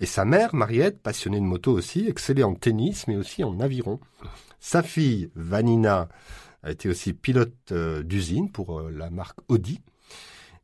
[0.00, 4.00] Et sa mère, Mariette, passionnée de moto aussi, excellait en tennis, mais aussi en aviron.
[4.58, 6.08] Sa fille, Vanina,
[6.62, 9.80] a été aussi pilote euh, d'usine pour euh, la marque Audi.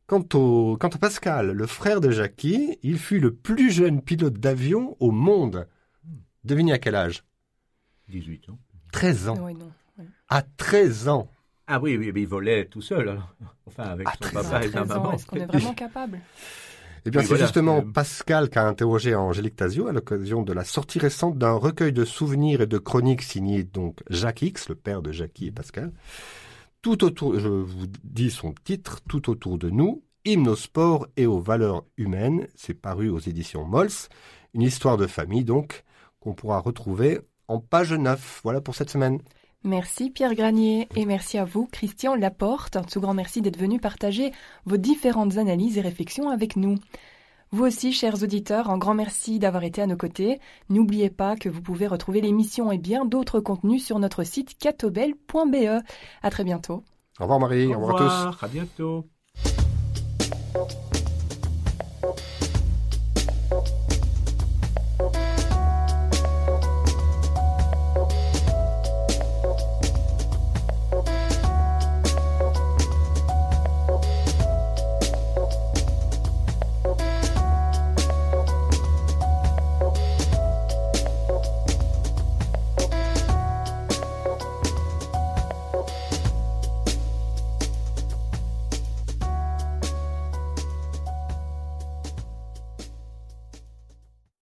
[0.07, 4.35] Quant, au, quant à Pascal, le frère de Jackie, il fut le plus jeune pilote
[4.35, 5.69] d'avion au monde.
[6.45, 7.25] Devinez à quel âge?
[8.09, 8.59] 18 ans.
[8.93, 9.49] 13 ans.
[10.29, 11.31] À 13 ans.
[11.67, 13.21] Ah oui, oui, mais il volait tout seul.
[13.67, 15.13] Enfin, avec son papa et sa maman.
[15.13, 16.21] Est-ce qu'on est vraiment capable?
[17.09, 20.99] Eh bien, c'est justement Pascal qui a interrogé Angélique Tazio à l'occasion de la sortie
[20.99, 25.11] récente d'un recueil de souvenirs et de chroniques signé donc Jacques X, le père de
[25.11, 25.93] Jackie et Pascal.
[26.83, 31.27] Tout autour, je vous dis son titre, Tout autour de nous, hymne au sport et
[31.27, 32.47] aux valeurs humaines.
[32.55, 33.89] C'est paru aux éditions Mols.
[34.55, 35.85] Une histoire de famille donc
[36.21, 38.41] qu'on pourra retrouver en page 9.
[38.45, 39.21] Voilà pour cette semaine.
[39.65, 42.77] Merci Pierre Granier et merci à vous Christian Laporte.
[42.77, 44.33] Un tout grand merci d'être venu partager
[44.67, 46.77] vos différentes analyses et réflexions avec nous.
[47.51, 50.39] Vous aussi, chers auditeurs, un grand merci d'avoir été à nos côtés.
[50.69, 55.83] N'oubliez pas que vous pouvez retrouver l'émission et bien d'autres contenus sur notre site catobel.be.
[56.23, 56.85] À très bientôt.
[57.19, 58.45] Au revoir Marie, au revoir, au revoir à tous.
[58.45, 59.07] À bientôt.